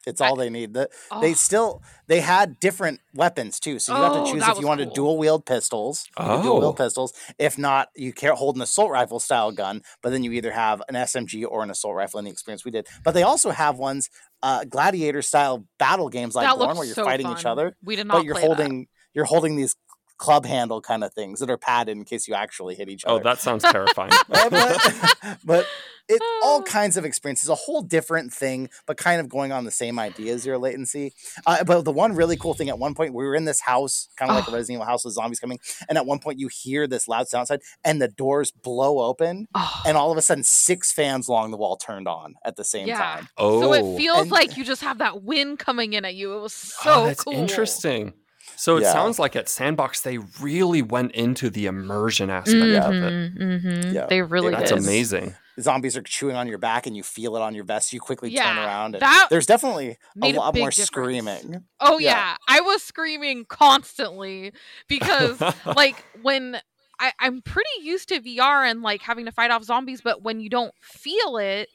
[0.05, 0.73] it's I- all they need.
[0.73, 4.45] The, Oh, They still they had different weapons too, so you have Oh, to choose
[4.47, 4.95] if you wanted cool.
[4.95, 6.05] dual wield pistols.
[6.19, 6.59] you could Dual Oh.
[6.59, 7.13] wield pistols.
[7.39, 10.81] If not, you can't hold an assault rifle style gun, but then you either have
[10.89, 12.85] an SMG or an assault rifle in the experience we did.
[13.05, 14.09] But they also have ones
[14.41, 17.77] uh, gladiator style battle games like that Born where you're so fighting each other.
[17.81, 18.47] We did not but you're play that.
[18.47, 19.75] holding you're holding these
[20.24, 23.19] club handle kind of things that are padded in case you actually hit each other.
[23.19, 24.11] Oh, that sounds terrifying.
[24.30, 25.67] But, but
[26.09, 26.63] it all Oh.
[26.63, 30.38] kinds of experiences, a whole different thing, but kind of going on the same idea,
[30.38, 31.13] zero latency.
[31.45, 34.07] Uh, but the one really cool thing at one point, we were in this house,
[34.17, 34.53] kind of like a Oh.
[34.53, 35.59] Resident Evil house with zombies coming,
[35.89, 39.47] and at one point you hear this loud sound outside, and the doors blow open,
[39.55, 39.82] Oh.
[39.86, 42.88] and all of a sudden six fans along the wall turned on at the same
[42.88, 42.99] Yeah.
[42.99, 43.30] time.
[43.38, 46.34] Oh, So it feels And- like you just have that wind coming in at you.
[46.38, 47.34] It was so oh, that's cool.
[47.34, 48.13] interesting.
[48.55, 48.93] So it Yeah.
[48.93, 53.13] sounds like at Sandbox they really went into the immersion aspect of it.
[53.13, 53.93] Mhm, mhm.
[53.93, 54.05] Yeah.
[54.07, 54.79] They really That's did.
[54.79, 55.35] amazing.
[55.59, 57.93] Zombies are chewing on your back, and you feel it on your vest.
[57.93, 60.87] You quickly turn around, and that there's definitely a made a lot more difference.
[60.87, 61.63] screaming.
[61.79, 62.09] Oh Yeah.
[62.11, 62.37] yeah.
[62.47, 64.51] I was screaming constantly
[64.87, 65.39] because
[65.75, 66.59] like when
[66.99, 70.39] I, I'm pretty used to VR and like having to fight off zombies, but when
[70.39, 71.69] you don't feel it,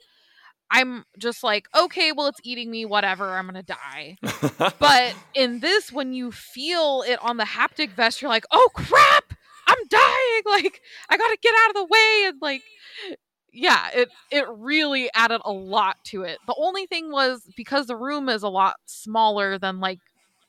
[0.71, 4.17] I'm just like, okay, well it's eating me, whatever, I'm gonna die.
[4.79, 9.35] But in this, when you feel it on the haptic vest, you're like, oh crap,
[9.67, 10.43] I'm dying.
[10.47, 12.25] Like, I gotta get out of the way.
[12.27, 12.63] And like,
[13.53, 16.39] yeah, it it really added a lot to it.
[16.47, 19.99] The only thing was because the room is a lot smaller than like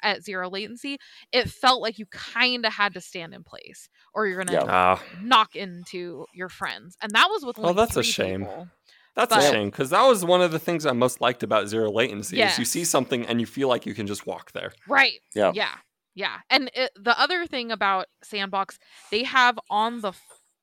[0.01, 0.97] at zero latency,
[1.33, 4.65] it felt like you kind of had to stand in place or you're gonna Yeah.
[4.67, 6.95] Ah, knock into your friends.
[7.01, 8.41] And that was with Oh, only that's a shame.
[8.45, 8.67] people.
[9.15, 11.91] That's a shame because that was one of the things I most liked about zero
[11.91, 12.41] latency.
[12.41, 14.71] Is you see something and you feel like you can just walk there.
[14.87, 15.19] Right.
[15.35, 15.51] Yeah.
[15.53, 15.75] Yeah.
[16.15, 16.37] Yeah.
[16.49, 18.79] And it, the other thing about Sandbox,
[19.11, 20.13] they have on the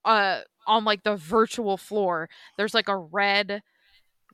[0.04, 3.62] uh on like the virtual floor, there's like a red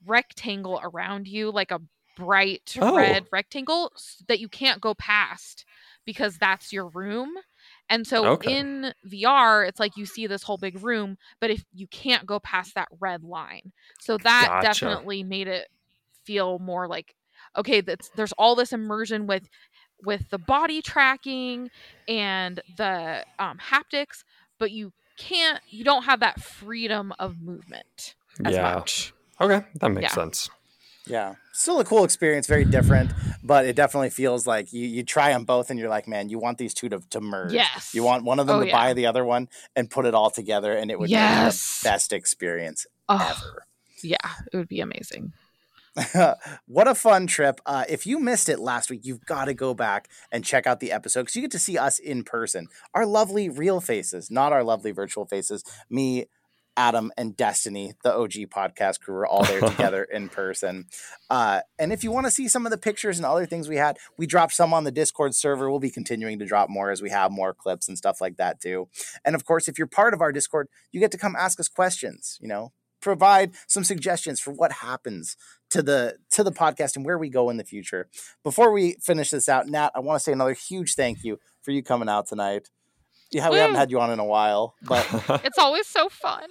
[0.04, 1.80] rectangle around you, like a
[2.16, 2.96] bright Oh.
[2.96, 3.92] red rectangle
[4.28, 5.64] that you can't go past
[6.04, 7.30] because that's your room.
[7.92, 8.58] And so Okay.
[8.58, 12.40] in VR, it's like you see this whole big room, but if you can't go
[12.40, 13.72] past that red line.
[14.00, 14.86] So that Gotcha.
[14.86, 15.68] definitely made it
[16.24, 17.14] feel more like
[17.54, 19.46] okay, that's there's all this immersion with
[20.02, 21.68] with the body tracking
[22.08, 24.24] and the um, haptics,
[24.58, 28.78] but you can't you don't have that freedom of movement as yeah.
[28.78, 29.12] much.
[29.38, 30.14] Okay, that makes Yeah.
[30.14, 30.48] sense.
[31.06, 33.10] Yeah, still a cool experience, very different,
[33.42, 36.38] but it definitely feels like you you try them both and you're like, man, you
[36.38, 37.52] want these two to, to merge.
[37.52, 37.92] Yes.
[37.94, 38.72] You want one of them Oh, to yeah.
[38.76, 41.80] buy the other one and put it all together, and it would Yes.
[41.82, 43.66] be the best experience Oh, ever.
[44.02, 44.16] yeah,
[44.52, 45.32] it would be amazing.
[46.66, 47.60] what a fun trip.
[47.66, 50.80] Uh, if you missed it last week, you've got to go back and check out
[50.80, 52.68] the episode because you get to see us in person.
[52.94, 55.62] Our lovely real faces, not our lovely virtual faces.
[55.90, 56.26] Me,
[56.76, 60.86] Adam, and Destiny, the OG podcast crew, are all there together in person.
[61.30, 63.76] Uh, and if you want to see some of the pictures and other things we
[63.76, 65.70] had, we dropped some on the Discord server.
[65.70, 68.60] We'll be continuing to drop more as we have more clips and stuff like that
[68.60, 68.88] too.
[69.24, 71.68] And of course, if you're part of our Discord, you get to come ask us
[71.68, 75.36] questions, you know, provide some suggestions for what happens
[75.70, 78.08] to the to the podcast and where we go in the future.
[78.42, 81.72] Before we finish this out, Nat, I want to say another huge thank you for
[81.72, 82.70] you coming out tonight.
[83.32, 85.06] Yeah, we haven't had you on in a while, but
[85.44, 86.48] It's always so fun.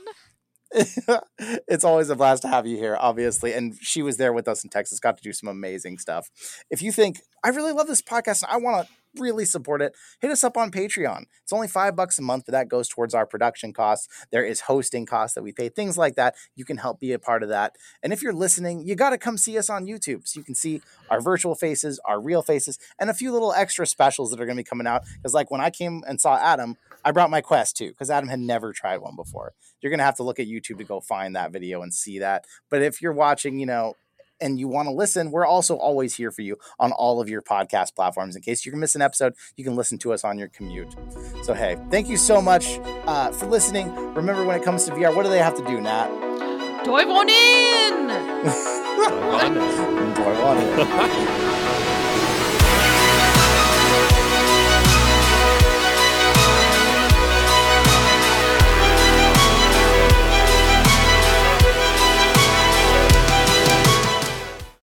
[0.74, 3.53] It's always a blast to have you here, obviously.
[3.53, 6.30] And she was there with us in Texas, got to do some amazing stuff.
[6.69, 9.93] If you think, I really love this podcast and I want to really support it,
[10.22, 11.26] hit us up on Patreon.
[11.43, 14.07] It's only five bucks a month, that goes towards our production costs.
[14.32, 16.36] There is hosting costs that we pay, things like that.
[16.55, 17.76] You can help be a part of that.
[18.01, 20.55] And if you're listening, you got to come see us on YouTube so you can
[20.55, 24.45] see our virtual faces, our real faces, and a few little extra specials that are
[24.45, 25.03] going to be coming out.
[25.17, 28.30] Because, like, when I came and saw Adam, I brought my Quest too because Adam
[28.30, 29.54] had never tried one before.
[29.82, 32.45] You're gonna have to look at YouTube to go find that video and see that.
[32.70, 33.95] But if you're watching, you know,
[34.41, 37.41] and you want to listen, we're also always here for you on all of your
[37.41, 38.36] podcast platforms.
[38.36, 40.95] In case you miss an episode, you can listen to us on your commute.
[41.43, 43.93] So, hey, thank you so much uh, for listening.
[44.16, 46.08] Remember, when it comes to VR, what do they have to do, Nat?
[46.84, 48.08] Dive on in!
[49.02, 50.14] Dive on in.
[50.16, 51.68] Dive on in.